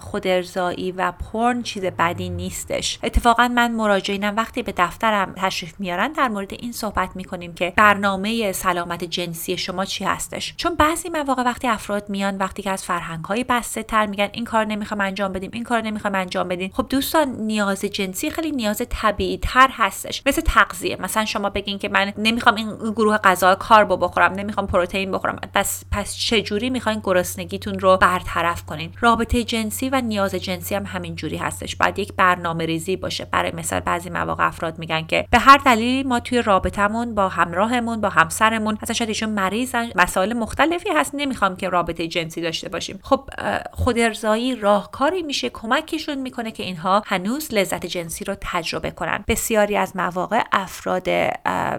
خودارضایی 0.00 0.92
و 0.92 1.12
پرن 1.12 1.62
چیز 1.62 1.84
بدی 1.84 2.28
نیستش. 2.28 2.98
اتفاقا 3.02 3.48
من 3.48 3.72
مراجعینم 3.72 4.36
وقتی 4.36 4.62
به 4.62 4.74
دفترم 4.76 5.34
تشریف 5.36 5.74
میارن 5.78 6.12
در 6.12 6.28
مورد 6.28 6.52
این 6.52 6.72
صحبت 6.72 7.10
می‌کنیم 7.14 7.54
که 7.54 7.72
برنامه 7.76 8.52
سلامت 8.52 9.04
جنسی 9.04 9.56
شما 9.56 9.84
چی 9.84 10.04
هستش. 10.04 10.54
چون 10.56 10.74
بعضی 10.74 11.08
مواقع 11.08 11.37
وقتی 11.42 11.68
افراد 11.68 12.10
میان 12.10 12.36
وقتی 12.36 12.62
که 12.62 12.70
از 12.70 12.84
فرهنگ 12.84 13.24
های 13.24 13.44
بسته 13.44 13.82
تر 13.82 14.06
میگن 14.06 14.28
این 14.32 14.44
کار 14.44 14.64
نمی‌خوام 14.64 15.00
انجام 15.00 15.32
بدیم 15.32 15.50
این 15.52 15.64
کار 15.64 15.80
نمی‌خوام 15.80 16.14
انجام 16.14 16.48
بدیم 16.48 16.70
خب 16.74 16.86
دوستان 16.90 17.28
نیاز 17.28 17.80
جنسی 17.80 18.30
خیلی 18.30 18.50
نیاز 18.50 18.82
طبیعی 18.90 19.38
تر 19.38 19.68
هستش. 19.72 20.22
مثل 20.26 20.42
تغذیه. 20.42 20.96
مثلا 21.00 21.24
شما 21.24 21.50
بگین 21.50 21.78
که 21.78 21.88
من 21.88 22.12
نمی‌خوام 22.18 22.54
این 22.54 22.92
گروه 22.92 23.18
غذا 23.18 23.54
کاربو 23.54 23.96
بخورم 23.96 24.32
نمی‌خوام 24.32 24.66
پروتئین 24.66 25.10
بخورم. 25.10 25.36
پس 25.54 25.84
پس 25.92 26.16
چه 26.16 26.42
جوری 26.42 26.70
می‌خواین 26.70 27.00
گرسنگیتون 27.04 27.78
رو 27.78 27.96
برطرف 27.96 28.64
کنین؟ 28.64 28.92
رابطه 29.00 29.44
جنسی 29.44 29.88
و 29.88 30.00
نیاز 30.00 30.34
جنسی 30.34 30.74
هم 30.74 30.86
همین 30.86 31.14
جوری 31.14 31.36
هستش. 31.36 31.76
بعد 31.76 31.98
یک 31.98 32.12
برنامه 32.12 32.66
ریزی 32.66 32.96
باشه. 32.96 33.24
برای 33.24 33.52
مثال 33.52 33.80
بعضی 33.80 34.10
مواقع 34.10 34.46
افراد 34.46 34.78
میگن 34.78 35.06
که 35.06 35.26
به 35.30 35.38
هر 35.38 35.56
دلیلی 35.56 36.02
ما 36.02 36.20
توی 36.20 36.42
رابطمون 36.42 37.14
با 37.14 37.28
همراهمون 37.28 38.00
با 38.00 38.08
همسرمون 38.08 38.78
اصلا 38.82 38.94
شاید 38.94 39.08
ایشون 39.08 39.30
مریضن. 39.30 39.90
مسائل 39.94 40.32
مختلفی 40.32 40.88
هست. 40.96 41.14
نمی‌خوام 41.28 41.56
که 41.56 41.68
رابطه 41.68 42.08
جنسی 42.08 42.40
داشته 42.40 42.68
باشیم. 42.68 43.00
خب 43.02 43.30
خود 43.72 43.98
ارزایی 43.98 44.54
راهکاری 44.54 45.22
میشه 45.22 45.50
کمکشون 45.50 46.18
می‌کنه 46.18 46.50
که 46.50 46.62
اینها 46.62 47.02
هنوز 47.06 47.54
لذت 47.54 47.86
جنسی 47.86 48.24
رو 48.24 48.36
تجربه 48.40 48.90
کنن. 48.90 49.24
بسیاری 49.28 49.76
از 49.76 49.96
مواقع 49.96 50.42
افراد 50.52 51.02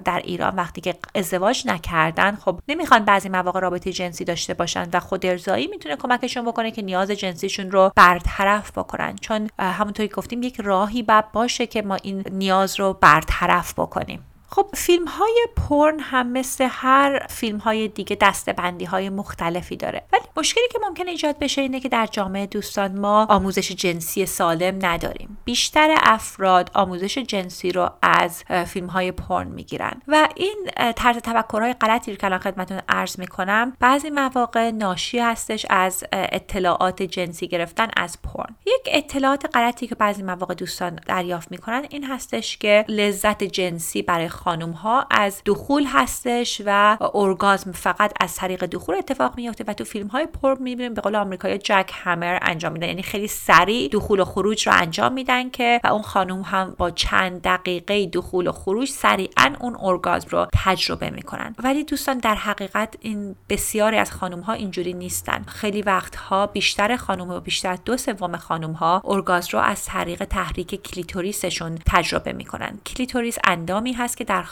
در 0.04 0.22
ایران 0.24 0.56
وقتی 0.56 0.82
که 0.82 0.96
ازدواج 1.16 1.68
نکردن 1.68 2.36
خب 2.36 2.60
نمی‌خوان 2.68 3.06
بعضی 3.06 3.30
مواقع 3.30 3.60
رابطه 3.60 3.92
جنسی 3.92 4.26
داشته 4.26 4.54
باشن 4.54 4.90
و 4.94 5.00
خود 5.00 5.26
ارزایی 5.26 5.68
می‌تونه 5.68 5.96
کمکشون 5.96 6.46
بکنه 6.46 6.72
که 6.72 6.82
نیاز 6.82 7.12
جنسیشون 7.12 7.72
رو 7.72 7.92
برطرف 7.96 8.72
بکنن. 8.72 9.16
چون 9.16 9.50
همونطوری 9.60 10.10
گفتیم 10.10 10.44
یک 10.44 10.62
راهی 10.62 11.04
باید 11.04 11.32
باشه 11.32 11.68
که 11.68 11.82
ما 11.82 11.96
این 11.96 12.24
نیاز 12.32 12.80
رو 12.80 12.98
برطرف 13.02 13.74
بکنیم. 13.74 14.26
خب 14.52 14.68
فیلم 14.74 15.08
های 15.08 15.48
پرن 15.56 16.00
هم 16.00 16.32
مثل 16.32 16.68
هر 16.72 17.28
فیلم 17.30 17.58
های 17.58 17.88
دیگه 17.88 18.18
دسته 18.22 18.54
بندی 18.54 18.86
های 18.86 19.10
مختلفی 19.10 19.78
داره. 19.78 20.04
ولی 20.14 20.24
مشکلی 20.38 20.64
که 20.72 20.80
ممکن 20.88 21.08
ایجاد 21.08 21.40
بشه 21.40 21.62
اینه 21.62 21.80
که 21.80 21.90
در 21.90 22.06
جامعه 22.06 22.46
دوستان 22.46 23.00
ما 23.00 23.26
آموزش 23.30 23.72
جنسی 23.72 24.26
سالم 24.26 24.86
نداریم. 24.86 25.38
بیشتر 25.46 25.96
افراد 26.04 26.72
آموزش 26.74 27.18
جنسی 27.18 27.72
رو 27.72 27.90
از 28.02 28.44
فیلم 28.44 28.88
های 28.88 29.12
پرن 29.12 29.48
می‌گیرن. 29.48 30.02
و 30.08 30.28
این 30.36 30.70
طرز 30.96 31.18
تفکرهای 31.18 31.74
غلطی 31.74 32.16
که 32.16 32.26
الان 32.26 32.40
خدمتتون 32.40 32.82
عرض 32.90 33.20
می‌کنم 33.20 33.74
بعضی 33.80 34.10
مواقع 34.10 34.72
ناشی 34.72 35.20
هستش 35.20 35.66
از 35.70 36.04
اطلاعات 36.12 37.04
جنسی 37.04 37.48
گرفتن 37.48 37.88
از 37.98 38.18
پرن. 38.22 38.56
یک 38.66 38.82
اطلاعات 38.86 39.46
غلطی 39.54 39.88
که 39.88 39.96
بعضی 39.96 40.24
مواقع 40.24 40.54
دوستان 40.54 41.00
دریافت 41.08 41.52
می‌کنن 41.52 41.86
این 41.90 42.04
هستش 42.04 42.58
که 42.58 42.86
لذت 42.88 43.44
جنسی 43.44 44.02
برای 44.02 44.30
خانم 44.39 44.71
ها 44.71 45.06
از 45.12 45.41
دخول 45.45 45.86
هستش 45.88 46.62
و 46.65 46.97
ارگازم 47.13 47.71
فقط 47.71 48.13
از 48.19 48.36
طریق 48.36 48.65
دخول 48.65 48.95
اتفاق 48.95 49.38
میفته 49.38 49.63
و 49.67 49.73
تو 49.73 49.84
فیلم 49.84 50.08
های 50.08 50.28
پر 50.41 50.58
می‌بینیم. 50.58 50.93
به 50.93 51.02
قول 51.02 51.15
آمریکایی 51.15 51.58
جک 51.58 51.91
همر 51.93 52.39
انجام 52.41 52.71
میدن. 52.71 52.88
یعنی 52.88 53.04
خیلی 53.04 53.28
سریع 53.28 53.89
دخول 53.89 54.19
و 54.19 54.25
خروج 54.25 54.67
رو 54.67 54.73
انجام 54.75 55.13
میدن 55.13 55.49
که 55.49 55.82
و 55.84 55.88
اون 55.88 56.02
خانم 56.02 56.41
هم 56.41 56.75
با 56.78 56.91
چند 56.91 57.41
دقیقه 57.41 58.06
دخول 58.06 58.47
و 58.47 58.52
خروج 58.52 58.89
سریعا 58.89 59.56
اون 59.60 59.78
ارگازم 59.80 60.28
رو 60.30 60.47
تجربه 60.65 61.10
می‌کنن. 61.10 61.56
ولی 61.63 61.84
دوستان 61.84 62.17
در 62.17 62.36
حقیقت 62.36 62.95
این 62.99 63.36
بسیاری 63.49 63.97
از 63.97 64.12
خانم 64.12 64.39
ها 64.39 64.54
اینجوری 64.54 64.93
نیستن. 64.93 65.43
خیلی 65.47 65.82
وقتها 65.82 66.47
بیشتر 66.47 66.95
خانم 66.95 67.30
و 67.30 67.39
بیشتر 67.39 67.75
دو 67.86 67.97
سوم 67.97 68.38
خانم 68.38 68.71
ها 68.71 69.02
ارگازم 69.06 69.54
رو 69.54 69.60
از 69.60 69.86
طریق 69.86 70.23
تحریک 70.25 70.82
کلیتوریسشون 70.84 71.78
تجربه 71.86 72.34
می‌کنن. 72.34 72.80
کلیتوریس 72.86 73.38
اندامی 73.43 73.93
هست 73.93 74.17
که 74.17 74.23
در 74.30 74.44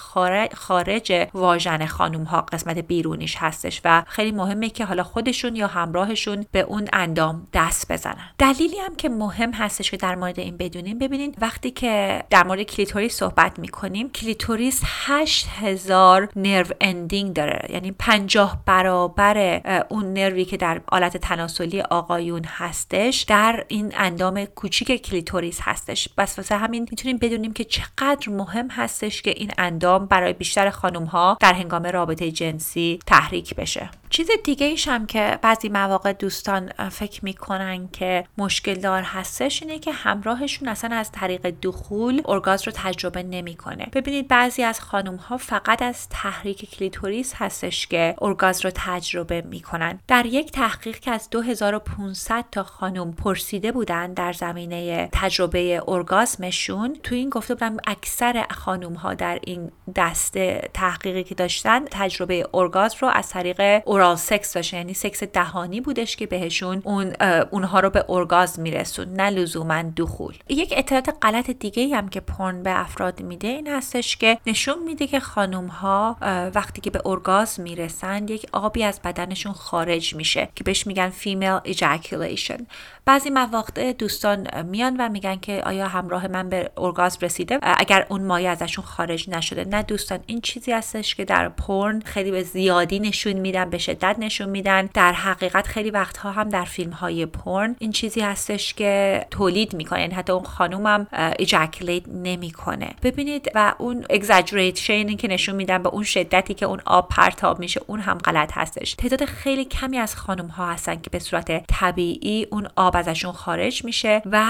خارج, 0.56 1.28
واژن 1.34 1.86
خانوم 1.86 2.24
ها 2.24 2.42
قسمت 2.42 2.78
بیرونیش 2.78 3.36
هستش 3.40 3.82
و 3.86 4.04
خیلی 4.08 4.32
مهمه 4.32 4.70
که 4.70 4.86
حالا 4.86 5.04
خودشون 5.04 5.56
یا 5.56 5.68
همراهشون 5.68 6.46
به 6.52 6.60
اون 6.60 6.88
اندام 6.94 7.48
دست 7.54 7.92
بزنن. 7.92 8.30
دلیلی 8.38 8.80
هم 8.80 8.96
که 8.96 9.10
مهم 9.10 9.52
هستش 9.52 9.92
که 9.92 9.98
در 9.98 10.16
مورد 10.16 10.40
این 10.40 10.58
بدونیم 10.58 11.00
ببینید 11.00 11.36
وقتی 11.42 11.72
که 11.72 12.24
در 12.30 12.44
مورد 12.44 12.62
کلیتوریس 12.62 13.16
صحبت 13.16 13.60
می‌کنیم 13.60 14.10
کلیتوریس 14.10 14.82
8000 14.86 16.30
nerve 16.36 16.76
ending 16.82 17.34
داره. 17.34 17.68
یعنی 17.70 17.92
50 17.92 18.64
برابر 18.66 19.62
اون 19.90 20.14
nerve 20.14 20.40
ی 20.40 20.46
که 20.46 20.58
در 20.58 20.82
آلت 20.88 21.18
تناسلی 21.18 21.82
آقایون 21.82 22.44
هستش 22.44 23.22
در 23.22 23.66
این 23.68 23.94
اندام 23.98 24.46
کوچیک 24.46 25.02
کلیتوریس 25.06 25.60
هستش. 25.62 26.10
بس 26.18 26.38
واسه 26.38 26.58
همین 26.58 26.88
می‌تونیم 26.92 27.18
بدونیم 27.18 27.54
که 27.54 27.64
چقدر 27.64 28.30
مهم 28.30 28.68
هستش 28.70 29.22
که 29.22 29.32
این 29.38 29.52
اندام 29.68 30.06
برای 30.06 30.34
بیشتر 30.34 30.70
خانم 30.70 31.04
ها 31.06 31.38
در 31.40 31.54
هنگام 31.54 31.84
رابطه 31.84 32.32
جنسی 32.32 33.00
تحریک 33.08 33.56
بشه. 33.56 33.90
چیز 34.10 34.30
دیگه 34.44 34.66
ایش 34.66 34.88
هم 34.88 35.06
که 35.06 35.40
بعضی 35.42 35.70
مواقع 35.70 36.14
دوستان 36.14 36.72
فکر 36.90 37.26
می‌کنن 37.26 37.88
که 37.88 38.26
مشکل 38.38 38.74
دار 38.74 39.02
هستش 39.02 39.64
اینه 39.64 39.80
که 39.80 39.92
همراهشون 39.92 40.68
اصلا 40.68 40.96
از 40.96 41.12
طریق 41.12 41.54
دخول 41.62 42.22
ارگازم 42.26 42.68
رو 42.68 42.74
تجربه 42.76 43.24
نمی‌کنه. 43.24 43.88
ببینید 43.94 44.28
بعضی 44.28 44.64
از 44.64 44.82
خانم 44.82 45.16
ها 45.16 45.38
فقط 45.38 45.82
از 45.82 46.10
تحریک 46.10 46.76
کلیتوریس 46.76 47.34
هستش 47.36 47.88
که 47.88 48.16
ارگازم 48.22 48.66
رو 48.66 48.72
تجربه 48.76 49.42
می‌کنن. 49.42 50.00
در 50.08 50.26
یک 50.26 50.52
تحقیق 50.52 51.00
که 51.00 51.12
از 51.12 51.30
2500 51.32 52.46
تا 52.52 52.64
خانم 52.64 53.14
پرسیده 53.14 53.72
بودن 53.72 54.14
در 54.14 54.34
زمینه 54.34 55.10
تجربه 55.12 55.82
ارگازمشون 55.88 56.98
تو 57.04 57.16
این 57.16 57.30
گفته 57.30 57.54
بودن 57.54 57.78
اکثر 57.88 58.46
خانم 58.52 58.94
ها 58.94 59.14
در 59.14 59.40
این 59.44 59.57
دسته 59.96 60.70
تحقیقی 60.74 61.24
که 61.24 61.36
داشتن 61.36 61.86
تجربه 61.86 62.48
ارگازم 62.54 62.96
رو 63.00 63.08
از 63.08 63.30
طریق 63.30 63.82
oral 63.86 64.16
sex 64.16 64.54
داشته 64.54 64.78
یعنی 64.78 64.94
سکس 64.94 65.24
دهانی 65.24 65.82
بودش 65.82 66.16
که 66.16 66.28
بهشون 66.28 66.82
اون 66.86 67.14
اونها 67.52 67.80
رو 67.80 67.90
به 67.90 68.06
ارگاز 68.10 68.60
می‌رسوند 68.60 69.14
نه 69.14 69.30
لزوما 69.30 69.84
دخول. 69.98 70.36
یک 70.50 70.74
اطلاعات 70.78 71.16
غلط 71.22 71.50
دیگه 71.50 71.96
هم 71.96 72.10
که 72.10 72.20
پرن 72.20 72.64
به 72.64 72.80
افراد 72.80 73.22
میده 73.22 73.48
این 73.48 73.68
هستش 73.68 74.18
که 74.18 74.38
نشون 74.48 74.84
میده 74.84 75.08
که 75.08 75.20
خانم 75.20 75.68
ها 75.68 76.18
وقتی 76.56 76.82
که 76.82 76.90
به 76.90 77.02
ارگاز 77.06 77.60
می‌رسن 77.60 78.28
یک 78.28 78.46
آبی 78.52 78.84
از 78.84 79.00
بدنشون 79.04 79.54
خارج 79.54 80.16
میشه 80.16 80.50
که 80.56 80.64
بهش 80.64 80.88
میگن 80.88 81.10
female 81.10 81.58
ejaculation. 81.58 82.62
بعضی 83.06 83.30
مواقع 83.30 83.94
دوستان 83.94 84.64
میان 84.64 84.98
و 85.00 85.10
میگن 85.10 85.36
که 85.36 85.62
آیا 85.66 85.88
همراه 85.88 86.28
من 86.28 86.50
به 86.50 86.72
ارگاز 86.78 87.18
رسیده؟ 87.22 87.60
اگر 87.62 88.06
اون 88.10 88.24
مایه 88.24 88.50
ازشون 88.50 88.86
خارج 88.86 89.30
نشده. 89.48 89.66
نه 89.66 89.84
دوستان 89.84 90.20
این 90.26 90.42
چیزی 90.42 90.72
هستش 90.72 91.16
که 91.16 91.26
در 91.26 91.50
پرن 91.50 92.00
خیلی 92.00 92.32
به 92.32 92.44
زیادی 92.44 93.00
نشون 93.00 93.34
میدن 93.34 93.70
به 93.70 93.78
شدت 93.78 94.16
نشون 94.20 94.50
میدن. 94.50 94.90
در 94.94 95.14
حقیقت 95.14 95.68
خیلی 95.68 95.92
وقتها 95.92 96.32
هم 96.32 96.50
در 96.50 96.66
فیلم 96.66 96.92
های 96.92 97.26
پرن 97.26 97.76
این 97.80 97.92
چیزی 97.92 98.22
هستش 98.22 98.74
که 98.74 99.26
تولید 99.32 99.74
می‌کنه. 99.74 100.02
یعنی 100.02 100.14
حتی 100.14 100.32
اون 100.32 100.44
خانوم 100.44 100.88
هم 100.88 101.08
ایجاکلیت 101.40 102.10
نمی‌کنه. 102.10 102.96
ببینید 103.04 103.52
و 103.56 103.74
اون 103.78 104.06
اگزاجریشن 104.10 105.16
که 105.16 105.28
نشون 105.28 105.56
میدن 105.56 105.84
به 105.84 105.90
اون 105.90 106.04
شدتی 106.04 106.54
که 106.54 106.66
اون 106.66 106.80
آب 106.86 107.08
پرتاب 107.10 107.60
میشه 107.60 107.82
اون 107.88 108.00
هم 108.00 108.18
غلط 108.18 108.52
هستش. 108.54 108.94
تعداد 108.94 109.26
خیلی 109.26 109.66
کمی 109.66 109.98
از 109.98 110.16
خانم 110.16 110.48
ها 110.48 110.72
هستن 110.72 110.96
که 110.96 111.10
به 111.10 111.20
صورت 111.20 111.66
طبیعی 111.68 112.48
اون 112.52 112.68
آب 112.76 112.96
ازشون 112.96 113.32
خارج 113.32 113.86
میشه 113.86 114.22
و 114.26 114.46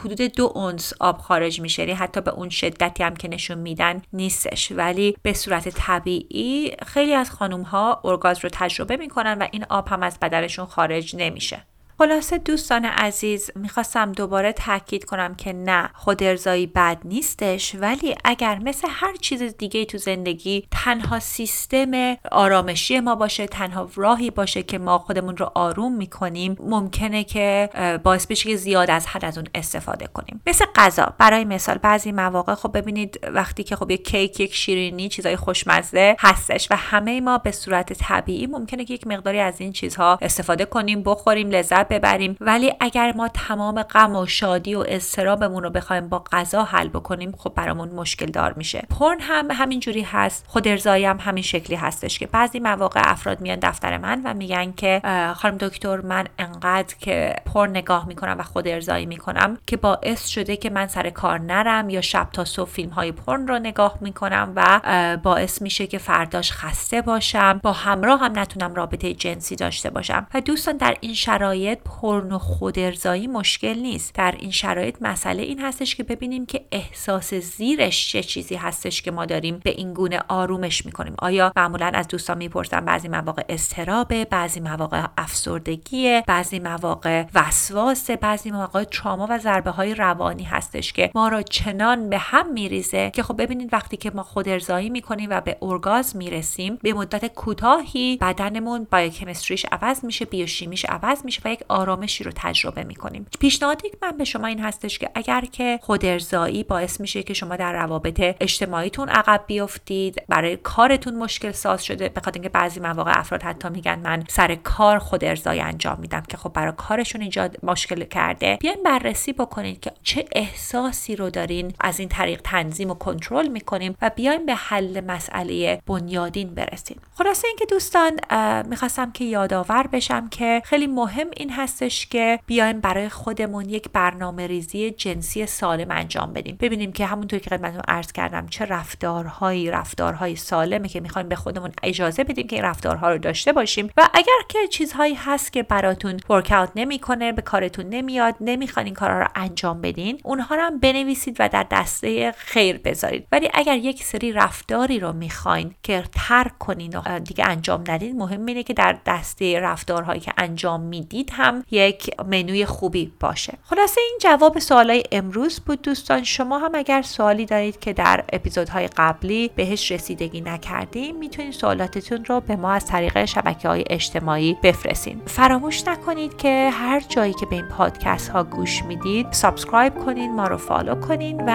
حدود 0.00 0.20
دو 0.20 0.52
اونس 0.54 0.92
آب 1.00 1.18
خارج 1.18 1.60
میشه. 1.60 1.82
یعنی 1.82 1.94
حتی 1.94 2.20
به 2.20 2.30
اون 2.30 2.48
شدتی 2.48 3.02
هم 3.02 3.16
که 3.16 3.28
نشون 3.28 3.58
میدن 3.58 4.02
نیستش. 4.28 4.72
ولی 4.72 5.16
به 5.22 5.32
صورت 5.32 5.68
طبیعی 5.68 6.72
خیلی 6.86 7.14
از 7.14 7.30
خانم 7.30 7.62
ها 7.62 8.00
ارگاز 8.04 8.44
رو 8.44 8.50
تجربه 8.52 8.96
می‌کنن 8.96 9.38
و 9.38 9.48
این 9.52 9.64
آب 9.70 9.88
هم 9.88 10.02
از 10.02 10.18
بدنشون 10.22 10.66
خارج 10.66 11.16
نمیشه. 11.18 11.64
خلاصه 12.00 12.38
دوستان 12.38 12.84
عزیز 12.84 13.50
می‌خواستم 13.54 14.12
دوباره 14.12 14.52
تاکید 14.52 15.04
کنم 15.04 15.34
که 15.34 15.52
نه 15.52 15.90
خود 15.94 16.22
ارزایی 16.22 16.66
بد 16.66 16.98
نیستش 17.04 17.74
ولی 17.74 18.14
اگر 18.24 18.58
مثل 18.58 18.88
هر 18.90 19.16
چیز 19.16 19.42
دیگه 19.42 19.84
تو 19.84 19.98
زندگی 19.98 20.68
تنها 20.70 21.20
سیستم 21.20 22.16
آرامشی 22.32 23.00
ما 23.00 23.14
باشه 23.14 23.46
تنها 23.46 23.90
راهی 23.94 24.30
باشه 24.30 24.62
که 24.62 24.78
ما 24.78 24.98
خودمون 24.98 25.36
رو 25.36 25.50
آروم 25.54 25.96
می‌کنیم 25.96 26.56
ممکنه 26.60 27.24
که 27.24 27.70
باعث 28.02 28.26
بشه 28.26 28.50
که 28.50 28.56
زیاد 28.56 28.90
از 28.90 29.06
حد 29.06 29.24
از 29.24 29.38
اون 29.38 29.46
استفاده 29.54 30.06
کنیم. 30.06 30.42
مثل 30.46 30.64
غذا. 30.76 31.14
برای 31.18 31.44
مثال 31.44 31.78
بعضی 31.78 32.12
مواقع 32.12 32.54
خب 32.54 32.78
ببینید 32.78 33.20
وقتی 33.32 33.64
که 33.64 33.76
خب 33.76 33.90
یک 33.90 34.08
کیک 34.08 34.40
یک 34.40 34.54
شیرینی 34.54 35.08
چیزای 35.08 35.36
خوشمزه 35.36 36.16
هستش 36.18 36.70
و 36.70 36.76
همه 36.76 37.20
ما 37.20 37.38
به 37.38 37.52
صورت 37.52 37.92
طبیعی 37.92 38.46
ممکنه 38.46 38.84
که 38.84 38.94
یک 38.94 39.06
مقداری 39.06 39.40
از 39.40 39.60
این 39.60 39.72
چیزها 39.72 40.18
استفاده 40.22 40.64
کنیم 40.64 41.02
بخوریم 41.02 41.50
لذت 41.50 41.87
ببریم. 41.90 42.36
ولی 42.40 42.72
اگر 42.80 43.12
ما 43.16 43.28
تمام 43.28 43.82
غم 43.82 44.16
و 44.16 44.26
شادی 44.26 44.74
و 44.74 44.84
اضطرابمون 44.88 45.62
رو 45.62 45.70
بخوایم 45.70 46.08
با 46.08 46.24
غذا 46.32 46.64
حل 46.64 46.88
بکنیم 46.88 47.34
خب 47.38 47.52
برامون 47.54 47.88
مشکل 47.88 48.26
دار 48.26 48.52
میشه. 48.52 48.86
پرن 48.98 49.20
هم 49.20 49.50
همینجوری 49.50 50.02
هست. 50.02 50.44
خود 50.48 50.68
ارزایی 50.68 51.04
هم 51.04 51.18
همین 51.20 51.42
شکلی 51.42 51.76
هستش 51.76 52.18
که 52.18 52.26
بعضی 52.26 52.60
مواقع 52.60 53.00
افراد 53.04 53.40
میان 53.40 53.58
دفتر 53.62 53.98
من 53.98 54.20
و 54.24 54.34
میگن 54.34 54.72
که 54.72 55.02
خانم 55.36 55.56
دکتر 55.56 55.96
من 56.00 56.26
انقدر 56.38 56.94
که 57.00 57.36
پرن 57.54 57.70
نگاه 57.70 58.06
می‌کنم 58.06 58.36
و 58.38 58.42
خود 58.42 58.68
ارزایی 58.68 59.06
می‌کنم 59.06 59.58
که 59.66 59.76
باعث 59.76 60.26
شده 60.26 60.56
که 60.56 60.70
من 60.70 60.86
سر 60.86 61.10
کار 61.10 61.38
نرم 61.38 61.90
یا 61.90 62.00
شب 62.00 62.28
تا 62.32 62.44
صبح 62.44 62.70
فیلم 62.70 62.90
های 62.90 63.12
پرن 63.12 63.48
رو 63.48 63.58
نگاه 63.58 63.98
می‌کنم 64.00 64.52
و 64.56 64.80
باعث 65.22 65.62
میشه 65.62 65.86
که 65.86 65.98
فرداش 65.98 66.52
خسته 66.52 67.02
باشم 67.02 67.60
با 67.62 67.72
همراه 67.72 68.20
هم 68.20 68.38
نتونم 68.38 68.74
رابطه 68.74 69.14
جنسی 69.14 69.56
داشته 69.56 69.90
باشم. 69.90 70.26
و 70.34 70.40
دوستان 70.40 70.76
در 70.76 70.96
این 71.00 71.14
شرایط 71.14 71.77
پرن 71.84 72.32
و 72.32 72.38
خود 72.38 72.78
ارزایی 72.78 73.26
مشکل 73.26 73.74
نیست. 73.74 74.14
در 74.14 74.34
این 74.38 74.50
شرایط 74.50 74.96
مسئله 75.00 75.42
این 75.42 75.60
هستش 75.60 75.96
که 75.96 76.02
ببینیم 76.02 76.46
که 76.46 76.64
احساس 76.72 77.34
زیرش 77.34 78.12
چه 78.12 78.22
چیزی 78.22 78.54
هستش 78.54 79.02
که 79.02 79.10
ما 79.10 79.26
داریم 79.26 79.60
به 79.64 79.70
این 79.70 79.94
گونه 79.94 80.20
آرومش 80.28 80.86
می‌کنیم. 80.86 81.14
آیا 81.18 81.52
معمولا 81.56 81.90
از 81.94 82.08
دوستان 82.08 82.38
می‌پرسن 82.38 82.80
بعضی 82.80 83.08
مواقع 83.08 83.42
استرابه 83.48 84.24
بعضی 84.24 84.60
مواقع 84.60 85.06
افسردگیه 85.18 86.24
بعضی 86.26 86.58
مواقع 86.58 87.24
وسواسه 87.34 88.16
بعضی 88.16 88.50
مواقع 88.50 88.84
تراما 88.84 89.26
و 89.30 89.38
ضربه 89.38 89.70
های 89.70 89.94
روانی 89.94 90.44
هستش 90.44 90.92
که 90.92 91.10
ما 91.14 91.28
را 91.28 91.42
چنان 91.42 92.10
به 92.10 92.18
هم 92.18 92.52
میریزه 92.52 93.10
که 93.14 93.22
خب 93.22 93.42
ببینید 93.42 93.72
وقتی 93.72 93.96
که 93.96 94.10
ما 94.10 94.22
خود 94.22 94.48
ارزایی 94.48 94.90
می‌کنیم 94.90 95.30
و 95.30 95.40
به 95.40 95.56
ارگازم 95.62 96.18
می‌رسیم 96.18 96.78
به 96.82 96.92
مدت 96.92 97.34
کوتاهی 97.34 98.16
بدنمون 98.20 98.86
بایوکمستریش 98.90 99.66
عوض 99.72 100.04
میشه 100.04 100.24
بیوشیمیش 100.24 100.84
عوض 100.84 101.24
میشه 101.24 101.42
و 101.44 101.48
یک 101.48 101.60
آرامشی 101.68 102.24
رو 102.24 102.32
تجربه 102.34 102.84
می‌کنیم. 102.84 103.26
پیشنهادی 103.40 103.90
من 104.02 104.16
به 104.16 104.24
شما 104.24 104.46
این 104.46 104.60
هستش 104.60 104.98
که 104.98 105.10
اگر 105.14 105.40
که 105.40 105.78
خود 105.82 106.04
ارزایی 106.04 106.64
باعث 106.64 107.00
میشه 107.00 107.22
که 107.22 107.34
شما 107.34 107.56
در 107.56 107.72
روابط 107.72 108.36
اجتماعیتون 108.40 109.08
عقب 109.08 109.44
بیفتید 109.46 110.22
برای 110.28 110.56
کارتون 110.56 111.14
مشکل 111.14 111.52
ساز 111.52 111.84
شده 111.84 112.08
به 112.08 112.22
اینکه 112.34 112.48
بعضی 112.48 112.80
مواقع 112.80 113.18
افراد 113.18 113.42
حتی 113.42 113.68
میگن 113.68 113.98
من 113.98 114.24
سر 114.28 114.54
کار 114.54 114.98
خود 114.98 115.24
ارزایی 115.24 115.60
انجام 115.60 116.00
میدم 116.00 116.22
که 116.28 116.36
خب 116.36 116.52
برای 116.52 116.72
کارشون 116.76 117.20
اینجا 117.20 117.48
مشکل 117.62 118.04
کرده. 118.04 118.58
بیاین 118.60 118.82
بررسی 118.84 119.32
بکنید 119.32 119.80
که 119.80 119.92
چه 120.02 120.24
احساسی 120.32 121.16
رو 121.16 121.30
دارین 121.30 121.74
از 121.80 122.00
این 122.00 122.08
طریق 122.08 122.40
تنظیم 122.44 122.90
و 122.90 122.94
کنترل 122.94 123.48
می‌کنیم 123.48 123.96
و 124.02 124.10
بیایم 124.16 124.46
به 124.46 124.54
حل 124.54 125.00
مسئله 125.00 125.82
بنیادین 125.86 126.54
برسیم. 126.54 127.00
خلاصه 127.18 127.48
اینکه 127.48 127.66
دوستان 127.70 128.20
می‌خواستم 128.66 129.12
که 129.12 129.24
یادآور 129.24 129.86
بشم 129.86 130.28
که 130.28 130.62
خیلی 130.64 130.86
مهم 130.86 131.26
این 131.36 131.50
هستش 131.58 132.06
که 132.06 132.40
بیایم 132.46 132.80
برای 132.80 133.08
خودمون 133.08 133.68
یک 133.68 133.88
برنامه 133.92 134.46
ریزی 134.46 134.90
جنسی 134.90 135.46
سالم 135.46 135.90
انجام 135.90 136.32
بدیم. 136.32 136.56
ببینیم 136.60 136.92
که 136.92 137.06
همونطور 137.06 137.38
که 137.38 137.50
خدمتتون 137.50 137.82
عرض 137.88 138.12
کردم 138.12 138.46
چه 138.46 138.64
رفتارهایی 138.64 139.70
رفتارهایی 139.70 140.36
سالمه 140.36 140.88
که 140.88 141.00
می‌خوایم 141.00 141.28
به 141.28 141.36
خودمون 141.36 141.70
اجازه 141.82 142.24
بدیم 142.24 142.46
که 142.46 142.56
این 142.56 142.64
رفتارها 142.64 143.10
رو 143.10 143.18
داشته 143.18 143.52
باشیم. 143.52 143.90
و 143.96 144.08
اگر 144.14 144.38
که 144.48 144.58
چیزهایی 144.70 145.14
هست 145.14 145.52
که 145.52 145.62
براتون 145.62 146.16
ورکاوت 146.30 146.70
نمی‌کنه 146.76 147.32
به 147.32 147.42
کارتون 147.42 147.86
نمیاد 147.86 148.34
نمی‌خوان 148.40 148.86
این 148.86 148.94
کارها 148.94 149.18
رو 149.18 149.26
انجام 149.34 149.80
بدین 149.80 150.20
اونها 150.24 150.54
رو 150.54 150.62
هم 150.62 150.78
بنویسید 150.78 151.36
و 151.38 151.48
در 151.48 151.66
دسته 151.70 152.32
خیر 152.36 152.78
بذارید. 152.78 153.26
ولی 153.32 153.48
اگر 153.54 153.76
یک 153.76 154.04
سری 154.04 154.32
رفتاری 154.32 155.00
رو 155.00 155.12
می‌خواین 155.12 155.74
که 155.82 156.04
ترک 156.12 156.58
کنین 156.58 156.96
و 156.96 157.18
دیگه 157.18 157.44
انجام 157.48 157.84
ندید 157.88 158.16
مهم 158.16 158.46
اینه 158.46 158.62
که 158.62 158.74
در 158.74 158.98
دسته 159.06 159.60
رفتارهایی 159.60 160.20
که 160.20 160.32
انجام 160.38 160.80
می‌دید 160.80 161.30
هم 161.48 161.64
یک 161.70 162.10
منوی 162.28 162.66
خوبی 162.66 163.12
باشه. 163.20 163.52
خلاصه 163.64 164.00
این 164.00 164.18
جواب 164.20 164.58
سوالای 164.58 165.02
امروز 165.12 165.60
بود 165.60 165.82
دوستان. 165.82 166.24
شما 166.24 166.58
هم 166.58 166.70
اگر 166.74 167.02
سوالی 167.02 167.46
دارید 167.46 167.80
که 167.80 167.92
در 167.92 168.24
اپیزودهای 168.32 168.88
قبلی 168.96 169.50
بهش 169.56 169.92
رسیدگی 169.92 170.40
نکردیم 170.40 171.16
می‌تونید 171.16 171.52
سوالاتتون 171.52 172.24
رو 172.24 172.40
به 172.40 172.56
ما 172.56 172.72
از 172.72 172.86
طریق 172.86 173.24
شبکه 173.24 173.68
های 173.68 173.84
اجتماعی 173.90 174.56
بفرستین. 174.62 175.22
فراموش 175.26 175.88
نکنید 175.88 176.36
که 176.36 176.70
هر 176.72 177.00
جایی 177.00 177.32
که 177.32 177.46
به 177.46 177.56
این 177.56 177.68
پادکست 177.68 178.28
ها 178.28 178.44
گوش 178.44 178.84
می‌دید 178.84 179.32
subscribe 179.32 179.94
کنین 179.94 180.34
ما 180.34 180.46
رو 180.46 180.56
follow 180.56 180.94
کنین 180.94 181.40
و 181.46 181.50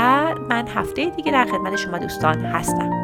من 0.50 0.68
هفته 0.68 1.06
دیگه 1.10 1.32
در 1.32 1.46
خدمت 1.46 1.76
شما 1.76 1.98
دوستان 1.98 2.46
هستم. 2.46 3.03